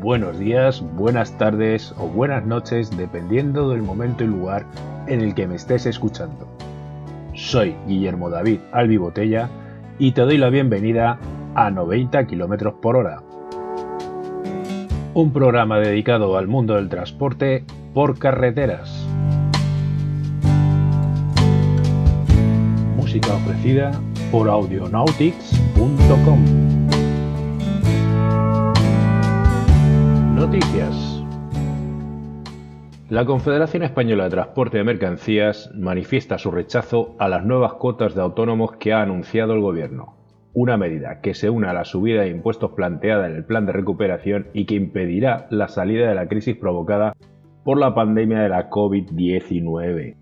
buenos 0.00 0.38
días, 0.38 0.82
buenas 0.96 1.36
tardes 1.36 1.92
o 1.98 2.06
buenas 2.06 2.46
noches 2.46 2.96
dependiendo 2.96 3.68
del 3.70 3.82
momento 3.82 4.24
y 4.24 4.28
lugar 4.28 4.64
en 5.06 5.20
el 5.20 5.34
que 5.34 5.46
me 5.46 5.56
estés 5.56 5.84
escuchando. 5.86 6.48
Soy 7.34 7.76
Guillermo 7.86 8.30
David 8.30 8.60
Albi 8.72 8.96
Botella 8.96 9.50
y 9.98 10.12
te 10.12 10.22
doy 10.22 10.38
la 10.38 10.48
bienvenida 10.48 11.18
a 11.54 11.70
90 11.70 12.26
km 12.26 12.80
por 12.80 12.96
hora. 12.96 13.22
Un 15.12 15.32
programa 15.32 15.78
dedicado 15.78 16.38
al 16.38 16.48
mundo 16.48 16.76
del 16.76 16.88
transporte 16.88 17.66
por 17.92 18.18
carreteras. 18.18 19.06
Música 22.96 23.34
ofrecida 23.34 23.92
por 24.30 24.48
audionautics.com. 24.48 26.69
La 33.10 33.24
Confederación 33.24 33.82
Española 33.82 34.22
de 34.22 34.30
Transporte 34.30 34.78
de 34.78 34.84
Mercancías 34.84 35.72
manifiesta 35.74 36.38
su 36.38 36.52
rechazo 36.52 37.16
a 37.18 37.28
las 37.28 37.44
nuevas 37.44 37.72
cuotas 37.72 38.14
de 38.14 38.22
autónomos 38.22 38.76
que 38.76 38.92
ha 38.92 39.02
anunciado 39.02 39.52
el 39.52 39.60
Gobierno, 39.60 40.14
una 40.54 40.76
medida 40.76 41.20
que 41.20 41.34
se 41.34 41.50
une 41.50 41.66
a 41.66 41.72
la 41.72 41.84
subida 41.84 42.22
de 42.22 42.28
impuestos 42.28 42.70
planteada 42.70 43.26
en 43.26 43.34
el 43.34 43.44
plan 43.44 43.66
de 43.66 43.72
recuperación 43.72 44.46
y 44.54 44.64
que 44.64 44.76
impedirá 44.76 45.48
la 45.50 45.66
salida 45.66 46.08
de 46.08 46.14
la 46.14 46.28
crisis 46.28 46.54
provocada 46.54 47.16
por 47.64 47.80
la 47.80 47.96
pandemia 47.96 48.42
de 48.42 48.48
la 48.48 48.70
COVID-19. 48.70 50.14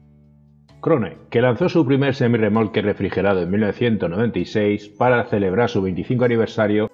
Krone, 0.80 1.18
que 1.28 1.42
lanzó 1.42 1.68
su 1.68 1.84
primer 1.84 2.14
semirremolque 2.14 2.80
refrigerado 2.80 3.42
en 3.42 3.50
1996 3.50 4.88
para 4.98 5.26
celebrar 5.26 5.68
su 5.68 5.82
25 5.82 6.24
aniversario, 6.24 6.90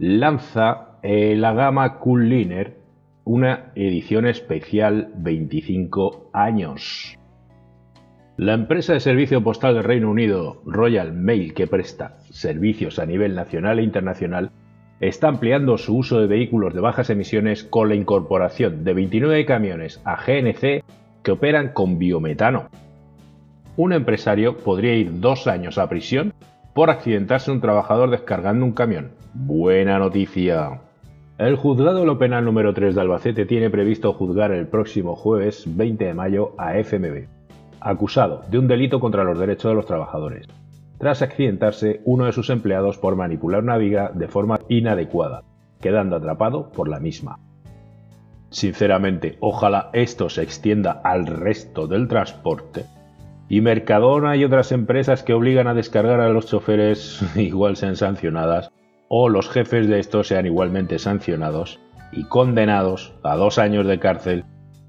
lanza 0.00 0.98
la 1.04 1.52
gama 1.52 2.00
Cool 2.00 2.28
una 3.28 3.72
edición 3.74 4.26
especial 4.26 5.10
25 5.16 6.30
años. 6.32 7.18
La 8.38 8.54
empresa 8.54 8.94
de 8.94 9.00
servicio 9.00 9.44
postal 9.44 9.74
del 9.74 9.84
Reino 9.84 10.10
Unido, 10.10 10.62
Royal 10.64 11.12
Mail, 11.12 11.52
que 11.52 11.66
presta 11.66 12.16
servicios 12.30 12.98
a 12.98 13.04
nivel 13.04 13.34
nacional 13.34 13.80
e 13.80 13.82
internacional, 13.82 14.50
está 15.00 15.28
ampliando 15.28 15.76
su 15.76 15.98
uso 15.98 16.20
de 16.20 16.26
vehículos 16.26 16.72
de 16.72 16.80
bajas 16.80 17.10
emisiones 17.10 17.64
con 17.64 17.90
la 17.90 17.96
incorporación 17.96 18.82
de 18.82 18.94
29 18.94 19.44
camiones 19.44 20.00
a 20.06 20.16
GNC 20.16 20.82
que 21.22 21.30
operan 21.30 21.74
con 21.74 21.98
biometano. 21.98 22.70
Un 23.76 23.92
empresario 23.92 24.56
podría 24.56 24.94
ir 24.94 25.20
dos 25.20 25.46
años 25.46 25.76
a 25.76 25.90
prisión 25.90 26.32
por 26.72 26.88
accidentarse 26.88 27.50
un 27.50 27.60
trabajador 27.60 28.08
descargando 28.08 28.64
un 28.64 28.72
camión. 28.72 29.10
Buena 29.34 29.98
noticia. 29.98 30.87
El 31.38 31.54
juzgado 31.54 32.04
lo 32.04 32.18
penal 32.18 32.44
número 32.44 32.74
3 32.74 32.96
de 32.96 33.00
Albacete 33.00 33.46
tiene 33.46 33.70
previsto 33.70 34.12
juzgar 34.12 34.50
el 34.50 34.66
próximo 34.66 35.14
jueves 35.14 35.62
20 35.68 36.06
de 36.06 36.12
mayo 36.12 36.52
a 36.58 36.76
FMB, 36.76 37.28
acusado 37.78 38.42
de 38.50 38.58
un 38.58 38.66
delito 38.66 38.98
contra 38.98 39.22
los 39.22 39.38
derechos 39.38 39.70
de 39.70 39.76
los 39.76 39.86
trabajadores, 39.86 40.48
tras 40.98 41.22
accidentarse 41.22 42.00
uno 42.04 42.24
de 42.24 42.32
sus 42.32 42.50
empleados 42.50 42.98
por 42.98 43.14
manipular 43.14 43.62
una 43.62 43.76
viga 43.76 44.10
de 44.12 44.26
forma 44.26 44.58
inadecuada, 44.68 45.44
quedando 45.80 46.16
atrapado 46.16 46.72
por 46.72 46.88
la 46.88 46.98
misma. 46.98 47.38
Sinceramente, 48.50 49.36
ojalá 49.38 49.90
esto 49.92 50.28
se 50.30 50.42
extienda 50.42 51.00
al 51.04 51.28
resto 51.28 51.86
del 51.86 52.08
transporte. 52.08 52.86
Y 53.48 53.60
Mercadona 53.60 54.34
y 54.34 54.42
otras 54.42 54.72
empresas 54.72 55.22
que 55.22 55.34
obligan 55.34 55.68
a 55.68 55.74
descargar 55.74 56.18
a 56.18 56.30
los 56.30 56.46
choferes 56.46 57.22
igual 57.36 57.76
sean 57.76 57.94
sancionadas 57.94 58.72
o 59.08 59.28
los 59.28 59.48
jefes 59.48 59.88
de 59.88 59.98
estos 59.98 60.28
sean 60.28 60.46
igualmente 60.46 60.98
sancionados 60.98 61.80
y 62.12 62.24
condenados 62.24 63.14
a 63.22 63.36
dos 63.36 63.58
años 63.58 63.86
de 63.86 63.98
cárcel 63.98 64.44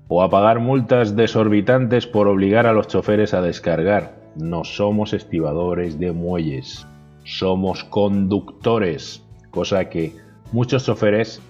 o 0.07 0.23
a 0.23 0.29
pagar 0.29 0.59
multas 0.59 1.15
desorbitantes 1.15 2.07
por 2.07 2.27
obligar 2.27 2.65
a 2.65 2.73
los 2.73 2.87
choferes 2.87 3.33
a 3.33 3.41
descargar. 3.41 4.15
No 4.35 4.63
somos 4.63 5.13
estibadores 5.13 5.99
de 5.99 6.11
muelles, 6.11 6.87
somos 7.23 7.83
conductores, 7.83 9.25
cosa 9.51 9.85
que 9.89 10.15
muchos 10.51 10.85
choferes 10.85 11.41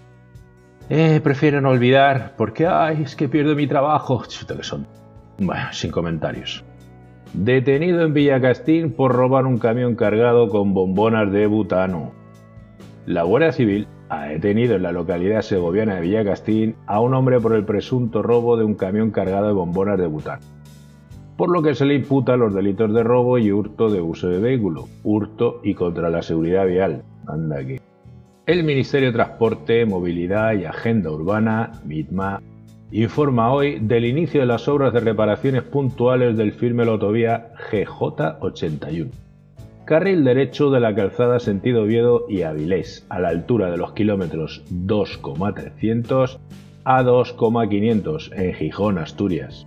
eh, 0.90 1.22
prefieren 1.24 1.68
olvidar 1.68 2.34
porque, 2.36 2.66
ay, 2.66 3.04
es 3.04 3.16
que 3.16 3.30
pierdo 3.30 3.56
mi 3.56 3.68
trabajo. 3.68 4.24
Chuta 4.28 4.58
que 4.58 4.64
son. 4.64 4.88
Bueno, 5.38 5.72
sin 5.72 5.92
comentarios. 5.92 6.64
Detenido 7.34 8.02
en 8.02 8.14
Villacastín 8.14 8.92
por 8.92 9.14
robar 9.14 9.46
un 9.46 9.60
camión 9.60 9.96
cargado 9.96 10.50
con 10.50 10.74
bombonas 10.74 11.32
de 11.32 11.46
butano. 11.46 12.19
La 13.10 13.24
Guardia 13.24 13.52
Civil 13.52 13.88
ha 14.10 14.28
detenido 14.28 14.76
en 14.76 14.84
la 14.84 14.92
localidad 14.92 15.42
segoviana 15.42 15.96
de 15.96 16.02
Villacastín 16.02 16.76
a 16.86 17.00
un 17.00 17.16
hombre 17.16 17.40
por 17.40 17.56
el 17.56 17.66
presunto 17.66 18.22
robo 18.22 18.56
de 18.56 18.64
un 18.64 18.76
camión 18.76 19.10
cargado 19.10 19.48
de 19.48 19.54
bombonas 19.54 19.98
de 19.98 20.06
butano, 20.06 20.44
por 21.36 21.50
lo 21.50 21.64
que 21.64 21.74
se 21.74 21.86
le 21.86 21.96
imputa 21.96 22.38
los 22.38 22.54
delitos 22.54 22.94
de 22.94 23.02
robo 23.02 23.40
y 23.40 23.52
hurto 23.52 23.90
de 23.90 24.00
uso 24.00 24.28
de 24.28 24.38
vehículo, 24.38 24.88
hurto 25.04 25.60
y 25.64 25.74
contra 25.74 26.12
la 26.12 26.22
seguridad 26.22 26.68
vial. 26.68 27.02
Anda. 27.26 27.62
El 28.46 28.64
Ministerio 28.64 29.08
de 29.08 29.16
Transporte, 29.16 29.88
Movilidad 29.88 30.54
y 30.54 30.66
Agenda 30.66 31.10
Urbana, 31.10 31.72
MITMA, 31.86 32.44
informa 32.92 33.52
hoy 33.52 33.80
del 33.80 34.06
inicio 34.06 34.42
de 34.42 34.46
las 34.46 34.68
obras 34.68 34.94
de 34.94 35.00
reparaciones 35.00 35.64
puntuales 35.64 36.38
del 36.38 36.52
firme 36.52 36.84
autovía 36.84 37.54
GJ81 37.72 39.29
carril 39.90 40.24
derecho 40.24 40.70
de 40.70 40.80
la 40.80 40.94
calzada 40.94 41.40
sentido 41.40 41.82
Oviedo 41.82 42.28
y 42.30 42.44
Avilés, 42.44 43.08
a 43.10 43.18
la 43.18 43.30
altura 43.30 43.72
de 43.72 43.78
los 43.78 43.94
kilómetros 43.94 44.62
2,300 44.70 46.40
a 46.84 47.02
2,500 47.02 48.32
en 48.36 48.54
Gijón, 48.54 49.00
Asturias. 49.00 49.66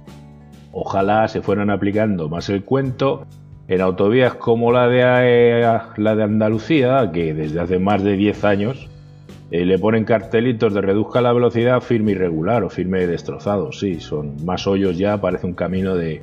Ojalá 0.71 1.27
se 1.27 1.43
fueran 1.43 1.71
aplicando 1.71 2.29
más 2.29 2.49
el 2.51 2.63
cuento 2.63 3.27
en 3.67 3.81
autovías 3.81 4.35
como 4.35 4.71
la 4.71 4.87
de, 4.87 5.01
eh, 5.03 5.79
la 5.97 6.15
de 6.15 6.23
Andalucía, 6.23 7.11
que 7.13 7.35
desde 7.35 7.59
hace 7.59 7.81
más 7.81 8.05
de 8.05 8.13
10 8.13 8.45
años 8.45 8.89
eh, 9.51 9.65
le 9.65 9.77
ponen 9.81 10.05
cartelitos 10.05 10.73
de 10.73 10.83
reduzca 10.83 11.21
la 11.21 11.33
velocidad 11.33 11.81
firme 11.81 12.13
irregular 12.13 12.63
o 12.63 12.71
firme 12.71 13.09
destrozado. 13.09 13.73
Sí, 13.73 13.99
son 13.99 14.37
más 14.45 14.69
hoyos 14.69 14.97
ya, 14.97 15.21
parece 15.21 15.49
un 15.49 15.55
camino 15.55 15.97
de, 15.97 16.23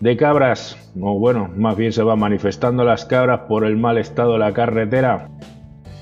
de 0.00 0.16
cabras, 0.16 0.92
o 1.00 1.18
bueno, 1.18 1.50
más 1.56 1.76
bien 1.76 1.92
se 1.92 2.02
van 2.02 2.18
manifestando 2.18 2.84
las 2.84 3.04
cabras 3.04 3.40
por 3.48 3.64
el 3.64 3.76
mal 3.76 3.98
estado 3.98 4.34
de 4.34 4.38
la 4.40 4.52
carretera. 4.52 5.30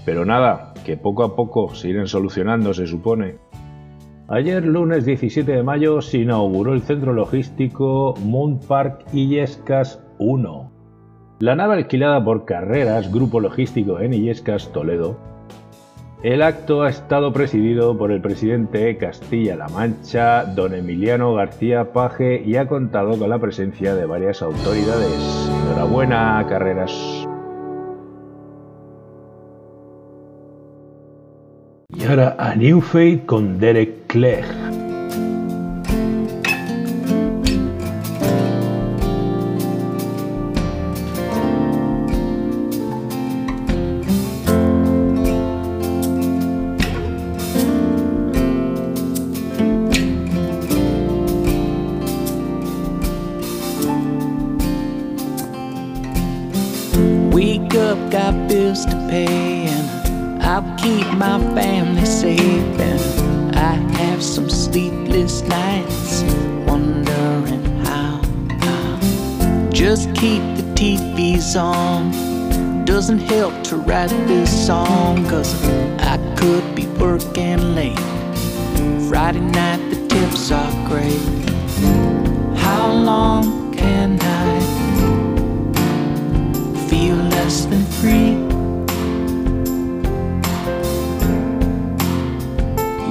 Pero 0.04 0.24
nada, 0.24 0.74
que 0.84 0.96
poco 0.96 1.22
a 1.24 1.36
poco 1.36 1.74
se 1.74 1.88
irán 1.88 2.08
solucionando, 2.08 2.74
se 2.74 2.86
supone. 2.86 3.36
Ayer, 4.28 4.64
lunes 4.64 5.04
17 5.04 5.52
de 5.52 5.62
mayo, 5.62 6.00
se 6.00 6.18
inauguró 6.18 6.72
el 6.72 6.82
centro 6.82 7.12
logístico 7.12 8.14
Mount 8.24 8.64
Park 8.64 9.04
Illescas 9.12 10.02
1. 10.18 10.70
La 11.40 11.56
nave 11.56 11.74
alquilada 11.74 12.24
por 12.24 12.44
Carreras, 12.44 13.12
grupo 13.12 13.40
logístico 13.40 14.00
en 14.00 14.14
Illescas, 14.14 14.72
Toledo, 14.72 15.18
el 16.22 16.40
acto 16.42 16.82
ha 16.82 16.90
estado 16.90 17.32
presidido 17.32 17.98
por 17.98 18.12
el 18.12 18.20
presidente 18.20 18.78
de 18.78 18.96
Castilla-La 18.96 19.68
Mancha, 19.68 20.44
don 20.44 20.72
Emiliano 20.72 21.34
García 21.34 21.92
Paje, 21.92 22.40
y 22.44 22.56
ha 22.56 22.68
contado 22.68 23.18
con 23.18 23.28
la 23.28 23.40
presencia 23.40 23.94
de 23.94 24.06
varias 24.06 24.40
autoridades. 24.40 25.50
Enhorabuena, 25.64 26.46
carreras. 26.48 26.92
Y 31.88 32.04
ahora 32.04 32.36
a 32.38 32.54
New 32.54 32.80
Fate 32.80 33.26
con 33.26 33.58
Derek 33.58 34.06
Clegg. 34.06 34.71
Wake 57.32 57.74
up, 57.74 57.98
got 58.10 58.34
bills 58.48 58.84
to 58.86 58.96
pay, 59.08 59.66
and 59.66 60.42
I'll 60.42 60.76
keep 60.76 61.06
my 61.16 61.38
family 61.54 62.04
safe. 62.04 62.80
And 62.80 63.56
I 63.56 63.74
have 63.98 64.22
some 64.22 64.50
sleepless 64.50 65.42
nights, 65.42 66.22
wondering 66.66 67.64
how. 67.86 68.20
I'll 68.60 69.70
just 69.70 70.14
keep 70.14 70.42
the 70.56 70.64
TVs 70.74 71.60
on 71.60 72.32
doesn't 72.84 73.20
help 73.20 73.54
to 73.64 73.76
write 73.76 74.10
this 74.26 74.66
song 74.66 75.24
Cause 75.28 75.54
I 75.98 76.18
could 76.36 76.74
be 76.74 76.86
working 76.98 77.74
late 77.74 77.98
Friday 79.08 79.40
night 79.40 79.80
the 79.90 80.06
tips 80.08 80.50
are 80.50 80.88
great 80.88 81.20
How 82.58 82.92
long 82.92 83.72
can 83.72 84.21
you 87.02 87.14
less 87.14 87.64
than 87.64 87.84
free. 87.98 88.32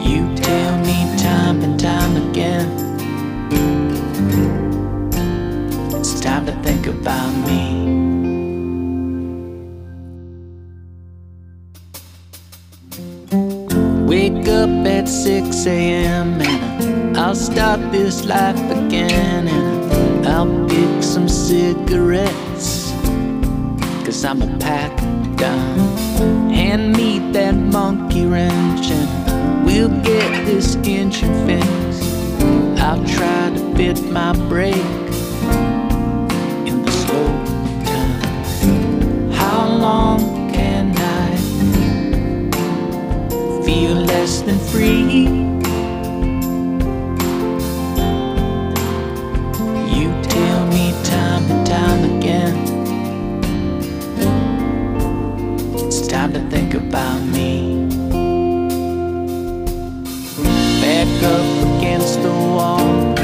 You 0.09 0.21
tell 0.35 0.77
me 0.79 0.97
time 1.17 1.61
and 1.61 1.77
time 1.79 2.15
again. 2.29 2.67
It's 5.99 6.19
time 6.21 6.45
to 6.45 6.53
think 6.63 6.87
about 6.87 7.33
me. 7.47 7.63
Wake 14.07 14.47
up 14.47 14.69
at 14.85 15.09
6 15.09 15.65
a.m. 15.67 16.41
and 16.41 17.17
I'll 17.17 17.35
start 17.35 17.79
this 17.91 18.25
life 18.25 18.61
again 18.71 19.47
and 19.47 20.27
I'll 20.27 20.67
pick 20.69 21.03
some 21.03 21.27
cigarettes. 21.27 22.50
Cause 24.11 24.25
I'm 24.25 24.41
a 24.41 24.57
pack 24.57 24.93
down. 25.37 26.49
Hand 26.49 26.91
me 26.97 27.19
that 27.31 27.55
monkey 27.55 28.25
wrench 28.25 28.91
and 28.91 29.65
we'll 29.65 29.87
get 29.87 30.45
this 30.45 30.75
engine 30.83 31.47
fixed. 31.47 32.03
I'll 32.81 33.05
try 33.05 33.51
to 33.51 33.75
fit 33.77 34.03
my 34.11 34.33
brake 34.49 34.75
in 36.67 36.83
the 36.83 36.91
slow 36.91 37.25
time. 37.85 39.31
How 39.31 39.65
long? 39.77 40.51
Can 40.51 40.93
I 40.97 41.37
feel 43.63 43.93
less 43.95 44.41
than 44.41 44.59
free. 44.59 45.50
Think 56.71 56.83
about 56.89 57.21
me. 57.21 57.85
Back 60.81 61.23
up 61.23 61.77
against 61.77 62.21
the 62.21 62.29
wall. 62.29 63.15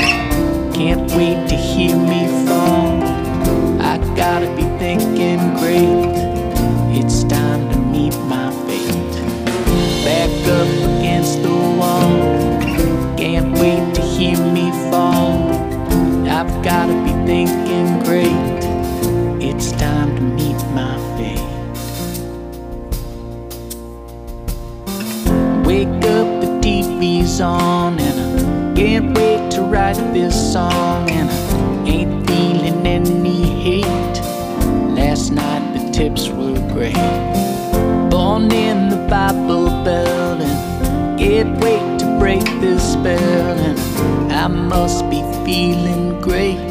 Can't 0.73 1.09
wait 1.11 1.47
to 1.49 1.55
hear 1.55 1.95
me 1.95 2.27
fall. 2.45 3.03
I 3.81 3.97
gotta 4.15 4.53
be 4.55 4.63
thinking 4.79 5.16
On, 27.39 27.99
and 27.99 28.39
I 28.73 28.75
can't 28.75 29.15
wait 29.15 29.51
to 29.51 29.61
write 29.61 29.97
this 30.11 30.33
song. 30.53 31.09
And 31.11 31.29
I 31.29 31.87
ain't 31.87 32.27
feeling 32.27 32.87
any 32.87 33.43
hate. 33.61 34.17
Last 34.95 35.31
night 35.31 35.77
the 35.77 35.91
tips 35.91 36.29
were 36.29 36.57
great. 36.73 36.95
Born 38.09 38.51
in 38.51 38.89
the 38.89 39.05
Bible 39.07 39.67
Belt 39.83 40.41
and 40.41 41.19
can't 41.19 41.59
wait 41.63 41.99
to 41.99 42.17
break 42.17 42.43
this 42.59 42.93
spell. 42.93 43.57
And 43.59 44.33
I 44.33 44.47
must 44.47 45.07
be 45.11 45.21
feeling 45.45 46.19
great 46.19 46.66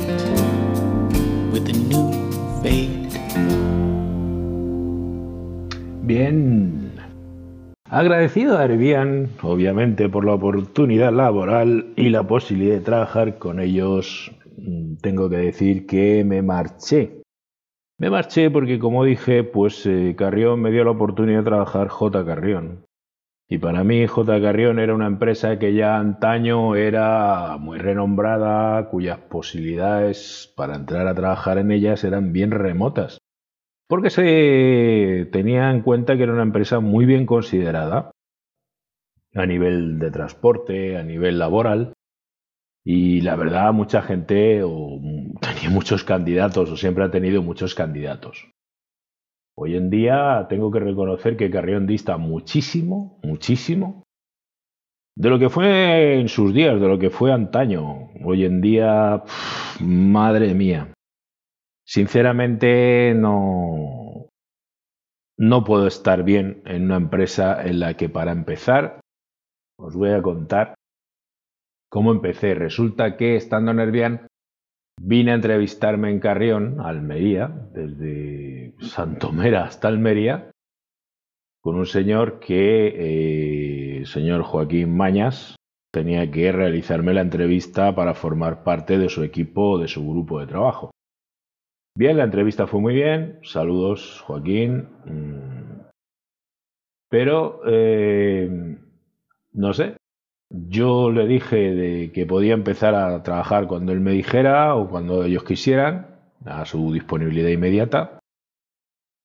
Agradecido 7.97 8.59
a 8.59 8.65
Herbian, 8.67 9.31
obviamente, 9.41 10.11
por 10.11 10.27
la 10.27 10.35
oportunidad 10.35 11.15
laboral 11.15 11.95
y 11.97 12.11
la 12.11 12.25
posibilidad 12.25 12.75
de 12.75 12.83
trabajar 12.83 13.39
con 13.39 13.59
ellos, 13.59 14.33
mm, 14.59 14.97
tengo 14.97 15.31
que 15.31 15.39
decir 15.39 15.87
que 15.87 16.23
me 16.23 16.43
marché 16.43 17.23
me 17.99 18.11
marché 18.11 18.51
porque, 18.51 18.79
como 18.79 19.03
dije, 19.03 19.45
pues 19.45 19.87
eh, 19.87 20.15
Carrión 20.19 20.61
me 20.61 20.71
dio 20.71 20.85
la 20.85 20.91
oportunidad 20.91 21.39
de 21.39 21.45
trabajar 21.45 21.89
J. 21.89 22.27
Carrión. 22.27 22.85
Y 23.49 23.57
para 23.57 23.83
mí 23.83 24.07
J. 24.07 24.43
Carrión 24.43 24.79
era 24.79 24.95
una 24.95 25.07
empresa 25.07 25.59
que 25.59 25.73
ya 25.73 25.97
antaño 25.97 26.77
era 26.77 27.57
muy 27.59 27.79
renombrada, 27.79 28.91
cuyas 28.91 29.21
posibilidades 29.21 30.53
para 30.55 30.77
entrar 30.77 31.07
a 31.07 31.15
trabajar 31.15 31.57
en 31.57 31.71
ellas 31.71 32.05
eran 32.05 32.35
bien 32.35 32.51
remotas. 32.51 33.17
Porque 33.89 34.11
se 34.11 35.29
tenía 35.33 35.71
en 35.71 35.83
cuenta 35.83 36.17
que 36.17 36.25
era 36.25 36.33
una 36.33 36.43
empresa 36.43 36.81
muy 36.81 37.07
bien 37.07 37.27
considerada 37.27 38.11
a 39.35 39.47
nivel 39.47 39.99
de 39.99 40.11
transporte, 40.11 40.97
a 40.97 41.03
nivel 41.03 41.39
laboral, 41.39 41.93
y 42.89 43.21
la 43.23 43.35
verdad, 43.35 43.73
mucha 43.73 44.01
gente 44.01 44.63
o, 44.63 45.01
tenía 45.41 45.71
muchos 45.71 46.05
candidatos 46.05 46.71
o 46.71 46.77
siempre 46.77 47.05
ha 47.05 47.11
tenido 47.11 47.43
muchos 47.43 47.75
candidatos. 47.75 48.49
Hoy 49.59 49.75
en 49.75 49.91
día 49.91 50.47
tengo 50.49 50.71
que 50.71 50.79
reconocer 50.79 51.37
que 51.37 51.51
Carrión 51.51 51.87
dista 51.87 52.17
muchísimo, 52.17 53.19
muchísimo 53.25 54.05
de 55.17 55.31
lo 55.31 55.39
que 55.39 55.49
fue 55.49 56.21
en 56.21 56.29
sus 56.29 56.55
días, 56.55 56.81
de 56.81 56.87
lo 56.87 56.99
que 56.99 57.11
fue 57.11 57.33
antaño. 57.33 58.11
Hoy 58.23 58.45
en 58.45 58.61
día, 58.61 59.23
madre 59.81 60.55
mía. 60.55 60.93
Sinceramente 61.87 63.15
no, 63.15 64.29
no 65.39 65.65
puedo 65.65 65.87
estar 65.87 66.25
bien 66.25 66.63
en 66.67 66.85
una 66.85 66.97
empresa 66.97 67.65
en 67.65 67.81
la 67.81 67.95
que 67.95 68.09
para 68.09 68.33
empezar 68.33 69.01
os 69.79 69.95
voy 69.95 70.11
a 70.11 70.23
contar 70.23 70.75
¿Cómo 71.97 72.13
empecé? 72.13 72.55
Resulta 72.55 73.17
que 73.17 73.37
estando 73.37 73.71
en 73.71 73.79
Nervián 73.79 74.27
vine 75.01 75.33
a 75.33 75.37
entrevistarme 75.37 76.11
en 76.11 76.21
Carrión, 76.21 76.81
Almería, 76.81 77.49
desde 77.73 78.75
Santomera 78.81 79.65
hasta 79.65 79.89
Almería, 79.89 80.51
con 81.63 81.77
un 81.77 81.87
señor 81.87 82.39
que, 82.41 84.01
eh, 84.01 84.07
señor 84.07 84.43
Joaquín 84.43 84.97
Mañas, 84.97 85.57
tenía 85.93 86.31
que 86.31 86.53
realizarme 86.53 87.15
la 87.15 87.23
entrevista 87.23 87.95
para 87.95 88.15
formar 88.15 88.63
parte 88.63 88.99
de 88.99 89.09
su 89.09 89.23
equipo, 89.23 89.79
de 89.79 89.89
su 89.89 90.07
grupo 90.07 90.41
de 90.41 90.47
trabajo. 90.47 90.91
Bien, 91.97 92.19
la 92.19 92.25
entrevista 92.25 92.67
fue 92.67 92.79
muy 92.79 92.93
bien. 92.93 93.39
Saludos, 93.43 94.21
Joaquín. 94.27 94.87
Mm. 95.07 95.81
Pero, 97.09 97.63
eh, 97.67 98.77
no 99.55 99.73
sé, 99.73 99.97
yo 100.51 101.11
le 101.11 101.27
dije 101.27 101.57
de 101.57 102.13
que 102.13 102.27
podía 102.27 102.53
empezar 102.53 102.95
a 102.95 103.23
trabajar 103.23 103.67
cuando 103.67 103.93
él 103.93 104.01
me 104.01 104.11
dijera 104.11 104.75
o 104.75 104.91
cuando 104.91 105.25
ellos 105.25 105.45
quisieran, 105.45 106.19
a 106.45 106.67
su 106.67 106.93
disponibilidad 106.93 107.49
inmediata. 107.49 108.19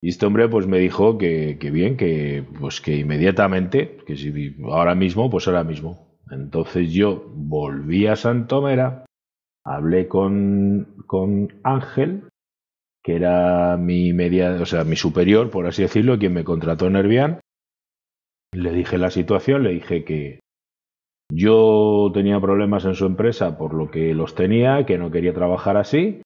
Y 0.02 0.08
este 0.08 0.26
hombre 0.26 0.48
pues 0.48 0.66
me 0.66 0.80
dijo 0.80 1.18
que, 1.18 1.58
bien, 1.74 1.98
que 1.98 2.46
pues 2.58 2.80
que 2.80 2.96
inmediatamente, 2.96 3.98
que 4.08 4.16
si 4.16 4.56
ahora 4.64 4.96
mismo, 4.96 5.30
pues 5.30 5.46
ahora 5.50 5.66
mismo. 5.66 6.08
Entonces 6.32 6.94
yo 6.94 7.26
volví 7.36 8.08
a 8.08 8.16
Santomera, 8.16 9.06
hablé 9.66 10.08
con, 10.08 11.04
con 11.06 11.60
Ángel, 11.64 12.31
que 13.04 13.16
era 13.16 13.78
mi 13.78 14.14
media, 14.14 14.58
o 14.62 14.66
sea, 14.66 14.84
mi 14.84 14.96
superior, 14.96 15.50
por 15.50 15.66
así 15.68 15.82
decirlo, 15.82 16.20
quien 16.20 16.34
me 16.34 16.44
contrató 16.44 16.88
en 16.88 16.94
Nervián. 16.94 17.40
Le 18.54 18.72
dije 18.72 18.98
la 18.98 19.10
situación, 19.10 19.64
le 19.64 19.72
dije 19.72 20.04
que, 20.04 20.42
yo 21.34 22.12
tenía 22.14 22.42
problemas 22.42 22.84
en 22.84 22.96
su 22.96 23.06
empresa 23.06 23.58
por 23.58 23.74
lo 23.74 23.90
que 23.90 24.14
los 24.14 24.36
tenía, 24.36 24.86
que 24.86 24.98
no 24.98 25.12
quería 25.12 25.34
trabajar 25.34 25.78
así. 25.78 26.22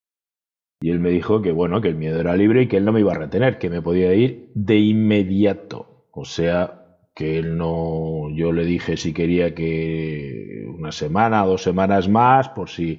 Y 0.81 0.89
él 0.89 0.99
me 0.99 1.11
dijo 1.11 1.41
que 1.41 1.51
bueno, 1.51 1.79
que 1.79 1.89
el 1.89 1.95
miedo 1.95 2.19
era 2.19 2.35
libre 2.35 2.63
y 2.63 2.67
que 2.67 2.77
él 2.77 2.85
no 2.85 2.91
me 2.91 3.01
iba 3.01 3.13
a 3.13 3.17
retener, 3.17 3.59
que 3.59 3.69
me 3.69 3.81
podía 3.81 4.13
ir 4.13 4.49
de 4.55 4.77
inmediato. 4.77 6.07
O 6.11 6.25
sea, 6.25 6.99
que 7.13 7.37
él 7.37 7.55
no. 7.57 8.29
Yo 8.31 8.51
le 8.51 8.65
dije 8.65 8.97
si 8.97 9.13
quería 9.13 9.53
que 9.53 10.65
una 10.75 10.91
semana, 10.91 11.45
dos 11.45 11.61
semanas 11.61 12.09
más, 12.09 12.49
por 12.49 12.69
si 12.69 12.97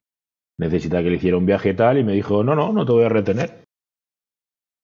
necesita 0.58 1.02
que 1.02 1.10
le 1.10 1.16
hiciera 1.16 1.36
un 1.36 1.46
viaje 1.46 1.74
tal, 1.74 1.98
y 1.98 2.04
me 2.04 2.12
dijo, 2.12 2.42
no, 2.44 2.54
no, 2.54 2.72
no 2.72 2.86
te 2.86 2.92
voy 2.92 3.04
a 3.04 3.08
retener. 3.08 3.65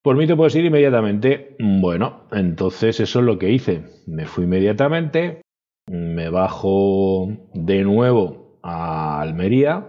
Por 0.02 0.16
mí 0.16 0.26
te 0.26 0.34
puedes 0.34 0.56
ir 0.56 0.64
inmediatamente. 0.64 1.56
Bueno, 1.60 2.24
entonces 2.32 2.98
eso 2.98 3.20
es 3.20 3.24
lo 3.24 3.38
que 3.38 3.52
hice. 3.52 3.84
Me 4.06 4.26
fui 4.26 4.44
inmediatamente, 4.44 5.42
me 5.86 6.28
bajo 6.28 7.28
de 7.54 7.84
nuevo 7.84 8.58
a 8.62 9.20
Almería 9.20 9.88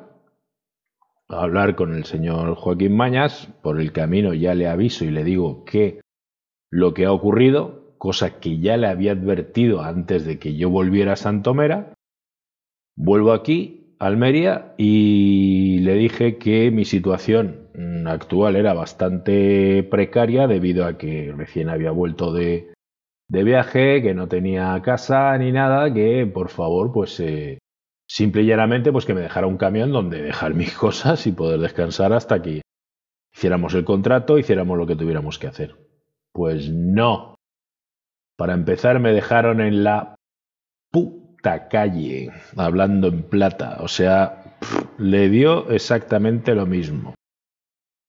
a 1.29 1.41
hablar 1.41 1.75
con 1.75 1.95
el 1.95 2.03
señor 2.03 2.53
Joaquín 2.53 2.95
Mañas. 2.95 3.49
Por 3.63 3.81
el 3.81 3.91
camino 3.91 4.35
ya 4.35 4.53
le 4.53 4.67
aviso 4.67 5.03
y 5.03 5.09
le 5.09 5.23
digo 5.23 5.65
que 5.65 6.01
lo 6.69 6.93
que 6.93 7.05
ha 7.05 7.11
ocurrido, 7.11 7.95
cosa 7.97 8.39
que 8.39 8.59
ya 8.59 8.77
le 8.77 8.87
había 8.87 9.13
advertido 9.13 9.81
antes 9.81 10.25
de 10.25 10.37
que 10.37 10.55
yo 10.55 10.69
volviera 10.69 11.13
a 11.13 11.15
Santomera. 11.15 11.93
Vuelvo 12.95 13.31
aquí, 13.31 13.95
a 13.97 14.05
Almería, 14.05 14.75
y 14.77 15.79
le 15.79 15.95
dije 15.95 16.37
que 16.37 16.69
mi 16.69 16.85
situación 16.85 17.62
actual 18.05 18.55
era 18.55 18.73
bastante 18.73 19.83
precaria 19.83 20.47
debido 20.47 20.85
a 20.85 20.97
que 20.97 21.33
recién 21.35 21.69
había 21.69 21.91
vuelto 21.91 22.31
de, 22.33 22.73
de 23.27 23.43
viaje, 23.43 24.01
que 24.01 24.13
no 24.13 24.27
tenía 24.27 24.79
casa 24.83 25.37
ni 25.37 25.51
nada, 25.51 25.93
que 25.93 26.29
por 26.31 26.49
favor, 26.49 26.91
pues 26.91 27.19
eh, 27.19 27.59
simple 28.07 28.43
y 28.43 28.47
llanamente, 28.47 28.91
pues 28.91 29.05
que 29.05 29.13
me 29.13 29.21
dejara 29.21 29.47
un 29.47 29.57
camión 29.57 29.91
donde 29.91 30.21
dejar 30.21 30.53
mis 30.55 30.73
cosas 30.73 31.25
y 31.27 31.31
poder 31.31 31.59
descansar 31.59 32.13
hasta 32.13 32.41
que 32.41 32.61
hiciéramos 33.33 33.73
el 33.73 33.85
contrato, 33.85 34.37
hiciéramos 34.37 34.77
lo 34.77 34.85
que 34.85 34.95
tuviéramos 34.95 35.39
que 35.39 35.47
hacer. 35.47 35.75
Pues 36.31 36.69
no. 36.69 37.35
Para 38.37 38.53
empezar, 38.53 38.99
me 38.99 39.13
dejaron 39.13 39.61
en 39.61 39.83
la 39.83 40.15
tacalle, 41.43 42.31
hablando 42.55 43.09
en 43.09 43.21
plata. 43.23 43.77
O 43.81 43.87
sea, 43.87 44.57
le 44.97 45.29
dio 45.29 45.69
exactamente 45.69 46.55
lo 46.55 46.65
mismo. 46.65 47.13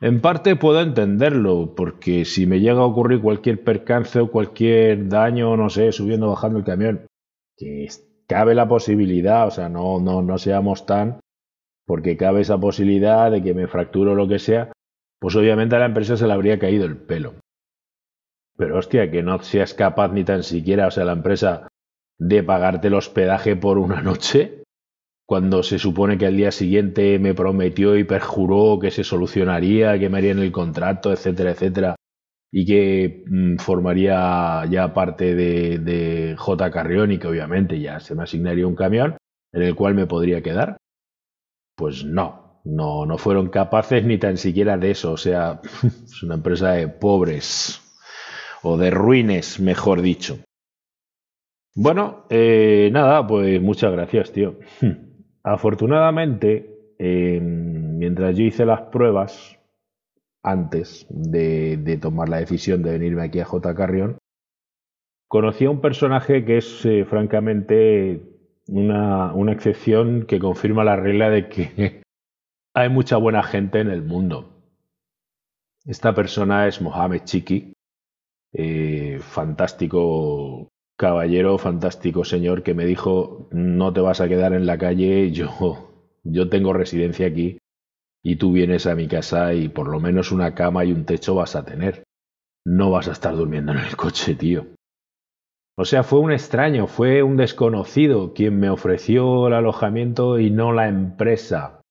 En 0.04 0.20
parte 0.20 0.54
puedo 0.54 0.82
entenderlo, 0.82 1.74
porque 1.74 2.26
si 2.26 2.46
me 2.46 2.60
llega 2.60 2.80
a 2.80 2.84
ocurrir 2.84 3.22
cualquier 3.22 3.64
percance 3.64 4.20
o 4.20 4.30
cualquier 4.30 5.08
daño, 5.08 5.56
no 5.56 5.70
sé, 5.70 5.92
subiendo 5.92 6.26
o 6.26 6.32
bajando 6.32 6.58
el 6.58 6.64
camión, 6.66 7.06
que 7.56 7.88
cabe 8.26 8.54
la 8.54 8.68
posibilidad, 8.68 9.46
o 9.46 9.50
sea, 9.50 9.70
no, 9.70 10.00
no, 10.00 10.20
no 10.20 10.36
seamos 10.36 10.84
tan, 10.84 11.20
porque 11.86 12.18
cabe 12.18 12.42
esa 12.42 12.58
posibilidad 12.58 13.30
de 13.30 13.42
que 13.42 13.54
me 13.54 13.66
fracture 13.66 14.10
o 14.10 14.14
lo 14.14 14.28
que 14.28 14.38
sea, 14.38 14.72
pues 15.20 15.36
obviamente 15.36 15.76
a 15.76 15.78
la 15.78 15.86
empresa 15.86 16.18
se 16.18 16.26
le 16.26 16.34
habría 16.34 16.58
caído 16.58 16.84
el 16.84 16.98
pelo. 16.98 17.36
Pero 18.58 18.76
hostia, 18.76 19.10
que 19.10 19.22
no 19.22 19.38
seas 19.38 19.72
capaz 19.72 20.12
ni 20.12 20.22
tan 20.22 20.42
siquiera, 20.42 20.86
o 20.86 20.90
sea, 20.90 21.06
la 21.06 21.12
empresa, 21.12 21.68
de 22.18 22.42
pagarte 22.42 22.88
el 22.88 22.94
hospedaje 22.94 23.56
por 23.56 23.78
una 23.78 24.02
noche, 24.02 24.63
cuando 25.26 25.62
se 25.62 25.78
supone 25.78 26.18
que 26.18 26.26
al 26.26 26.36
día 26.36 26.52
siguiente 26.52 27.18
me 27.18 27.34
prometió 27.34 27.96
y 27.96 28.04
perjuró 28.04 28.78
que 28.78 28.90
se 28.90 29.04
solucionaría, 29.04 29.98
que 29.98 30.08
me 30.08 30.18
harían 30.18 30.38
el 30.38 30.52
contrato, 30.52 31.12
etcétera, 31.12 31.52
etcétera, 31.52 31.96
y 32.52 32.66
que 32.66 33.24
mm, 33.26 33.56
formaría 33.56 34.64
ya 34.70 34.92
parte 34.92 35.34
de, 35.34 36.34
J. 36.38 36.70
Carrión 36.70 37.10
y 37.10 37.18
que 37.18 37.26
obviamente 37.26 37.80
ya 37.80 38.00
se 38.00 38.14
me 38.14 38.24
asignaría 38.24 38.66
un 38.66 38.76
camión 38.76 39.16
en 39.52 39.62
el 39.62 39.74
cual 39.74 39.94
me 39.94 40.06
podría 40.06 40.42
quedar. 40.42 40.76
Pues 41.76 42.04
no, 42.04 42.60
no, 42.64 43.06
no 43.06 43.18
fueron 43.18 43.48
capaces 43.48 44.04
ni 44.04 44.18
tan 44.18 44.36
siquiera 44.36 44.76
de 44.76 44.92
eso. 44.92 45.12
O 45.12 45.16
sea, 45.16 45.60
es 46.04 46.22
una 46.22 46.34
empresa 46.34 46.72
de 46.72 46.88
pobres 46.88 47.82
o 48.62 48.76
de 48.76 48.90
ruines, 48.90 49.58
mejor 49.58 50.02
dicho. 50.02 50.38
Bueno, 51.74 52.26
eh, 52.30 52.88
nada, 52.92 53.26
pues 53.26 53.60
muchas 53.60 53.90
gracias, 53.90 54.30
tío. 54.32 54.58
Afortunadamente, 55.44 56.94
mientras 56.98 58.36
yo 58.36 58.44
hice 58.44 58.64
las 58.64 58.82
pruebas 58.82 59.58
antes 60.42 61.06
de, 61.10 61.98
tomar 62.00 62.28
la 62.28 62.38
decisión 62.38 62.82
de 62.82 62.92
venirme 62.92 63.24
aquí 63.24 63.40
a 63.40 63.44
J. 63.44 63.74
Carrión, 63.74 64.18
conocí 65.28 65.66
a 65.66 65.70
un 65.70 65.80
personaje 65.80 66.44
que 66.44 66.58
es 66.58 66.84
eh, 66.86 67.04
francamente 67.04 68.22
una, 68.68 69.34
una 69.34 69.52
excepción 69.52 70.24
que 70.26 70.38
confirma 70.38 70.84
la 70.84 70.96
regla 70.96 71.28
de 71.28 71.48
que 71.48 72.02
hay 72.74 72.88
mucha 72.88 73.18
buena 73.18 73.42
gente 73.42 73.80
en 73.80 73.90
el 73.90 74.02
mundo. 74.02 74.50
Esta 75.84 76.14
persona 76.14 76.66
es 76.66 76.80
Mohamed 76.80 77.24
Chiki, 77.24 77.74
eh, 78.54 79.18
fantástico 79.20 80.70
caballero, 80.96 81.58
fantástico 81.58 82.24
señor 82.24 82.62
que 82.62 82.74
me 82.74 82.86
dijo, 82.86 83.48
no 83.52 83.92
te 83.92 84.00
vas 84.00 84.20
a 84.20 84.28
quedar 84.28 84.52
en 84.52 84.66
la 84.66 84.78
calle, 84.78 85.30
yo, 85.32 85.94
yo 86.22 86.48
tengo 86.48 86.72
residencia 86.72 87.26
aquí 87.26 87.58
y 88.22 88.36
tú 88.36 88.52
vienes 88.52 88.86
a 88.86 88.94
mi 88.94 89.06
casa 89.06 89.52
y 89.54 89.68
por 89.68 89.88
lo 89.88 90.00
menos 90.00 90.32
una 90.32 90.54
cama 90.54 90.84
y 90.84 90.92
un 90.92 91.04
techo 91.04 91.34
vas 91.34 91.56
a 91.56 91.64
tener. 91.64 92.04
No 92.66 92.90
vas 92.90 93.08
a 93.08 93.12
estar 93.12 93.36
durmiendo 93.36 93.72
en 93.72 93.78
el 93.78 93.96
coche, 93.96 94.34
tío. 94.34 94.66
O 95.76 95.84
sea, 95.84 96.02
fue 96.04 96.20
un 96.20 96.32
extraño, 96.32 96.86
fue 96.86 97.22
un 97.22 97.36
desconocido 97.36 98.32
quien 98.32 98.58
me 98.58 98.70
ofreció 98.70 99.48
el 99.48 99.54
alojamiento 99.54 100.38
y 100.38 100.50
no 100.50 100.72
la 100.72 100.88
empresa. 100.88 101.82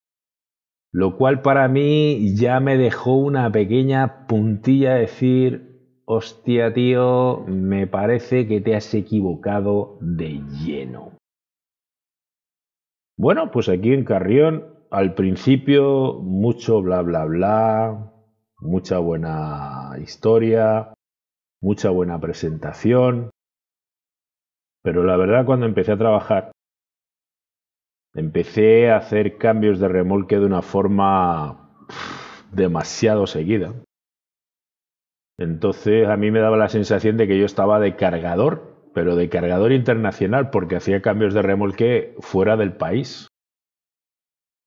Lo 0.92 1.18
cual 1.18 1.42
para 1.42 1.68
mí 1.68 2.36
ya 2.36 2.60
me 2.60 2.78
dejó 2.78 3.16
una 3.16 3.52
pequeña 3.52 4.26
puntilla 4.26 4.96
decir, 4.96 5.73
hostia 6.06 6.74
tío, 6.74 7.44
me 7.48 7.88
parece 7.88 8.48
que 8.48 8.62
te 8.62 8.76
has 8.76 8.94
equivocado 8.94 9.98
de 10.02 10.42
lleno. 10.64 11.14
Bueno, 13.18 13.52
pues 13.52 13.70
aquí 13.70 13.94
en 13.94 14.06
Carrión, 14.06 14.66
al 14.90 15.14
principio, 15.14 16.20
mucho 16.22 16.82
bla 16.82 17.02
bla 17.02 17.26
bla, 17.26 18.14
mucha 18.60 19.00
buena 19.00 19.92
historia, 20.02 20.94
mucha 21.62 21.90
buena 21.90 22.20
presentación, 22.20 23.30
pero 24.84 25.04
la 25.04 25.16
verdad 25.16 25.46
cuando 25.46 25.66
empecé 25.66 25.94
a 25.94 25.98
trabajar, 25.98 26.52
empecé 28.14 28.92
a 28.92 28.98
hacer 28.98 29.38
cambios 29.38 29.80
de 29.80 29.88
remolque 29.88 30.38
de 30.38 30.46
una 30.46 30.62
forma 30.62 31.88
demasiado 32.52 33.26
seguida. 33.26 33.74
Entonces 35.38 36.08
a 36.08 36.18
mí 36.18 36.32
me 36.32 36.40
daba 36.40 36.58
la 36.58 36.70
sensación 36.70 37.18
de 37.18 37.28
que 37.28 37.40
yo 37.40 37.46
estaba 37.46 37.80
de 37.80 37.96
cargador, 37.96 38.90
pero 38.94 39.16
de 39.16 39.30
cargador 39.30 39.72
internacional, 39.72 40.50
porque 40.50 40.76
hacía 40.76 41.02
cambios 41.02 41.34
de 41.34 41.42
remolque 41.42 42.16
fuera 42.20 42.56
del 42.58 42.74
país. 42.74 43.28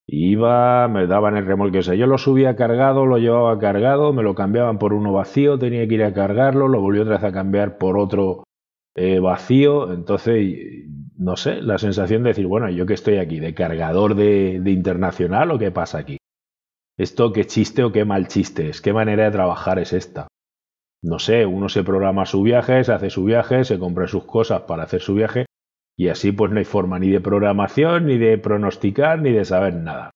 Iba, 0.09 0.87
me 0.87 1.07
daban 1.09 1.37
el 1.37 1.47
remolque, 1.47 1.79
o 1.79 1.83
sea, 1.83 1.95
yo 1.95 2.07
lo 2.07 2.17
subía 2.17 2.55
cargado, 2.55 3.07
lo 3.07 3.19
llevaba 3.19 3.59
cargado, 3.59 4.13
me 4.13 4.23
lo 4.23 4.37
cambiaban 4.37 4.79
por 4.79 4.93
uno 4.93 5.13
vacío, 5.13 5.59
tenía 5.59 5.87
que 5.89 5.95
ir 5.95 6.05
a 6.05 6.15
cargarlo, 6.15 6.69
lo 6.69 6.81
volví 6.81 7.01
otra 7.01 7.17
vez 7.17 7.25
a 7.25 7.33
cambiar 7.33 7.77
por 7.77 7.99
otro 7.99 8.45
eh, 8.95 9.19
vacío, 9.19 9.93
entonces, 9.93 10.87
no 11.19 11.37
sé, 11.37 11.61
la 11.61 11.79
sensación 11.79 12.23
de 12.23 12.31
decir, 12.31 12.47
bueno, 12.47 12.71
yo 12.71 12.87
que 12.87 12.95
estoy 12.95 13.17
aquí, 13.17 13.41
de 13.41 13.55
cargador 13.55 14.15
de, 14.15 14.61
de 14.61 14.71
internacional 14.71 15.51
o 15.51 15.59
qué 15.59 15.73
pasa 15.73 15.99
aquí. 15.99 16.19
¿Esto 16.97 17.33
qué 17.33 17.45
chiste 17.45 17.83
o 17.83 17.91
qué 17.91 18.05
mal 18.05 18.29
chiste 18.29 18.69
es? 18.69 18.81
¿Qué 18.81 18.93
manera 18.93 19.25
de 19.25 19.33
trabajar 19.33 19.81
es 19.81 19.93
esta? 19.93 20.29
No 21.03 21.19
sé, 21.19 21.47
uno 21.47 21.69
se 21.69 21.85
programa 21.85 22.27
su 22.27 22.43
viaje, 22.43 22.83
se 22.85 22.93
hace 22.93 23.11
su 23.11 23.25
viaje, 23.25 23.65
se 23.65 23.79
compra 23.79 24.09
sus 24.09 24.25
cosas 24.25 24.63
para 24.63 24.85
hacer 24.85 25.01
su 25.01 25.15
viaje 25.15 25.47
y 25.99 26.09
así 26.09 26.33
pues 26.33 26.53
no 26.53 26.59
hay 26.59 26.65
forma 26.65 26.99
ni 26.99 27.11
de 27.11 27.21
programación, 27.21 28.07
ni 28.07 28.19
de 28.19 28.37
pronosticar, 28.39 29.21
ni 29.21 29.33
de 29.33 29.45
saber 29.45 29.75
nada. 29.75 30.11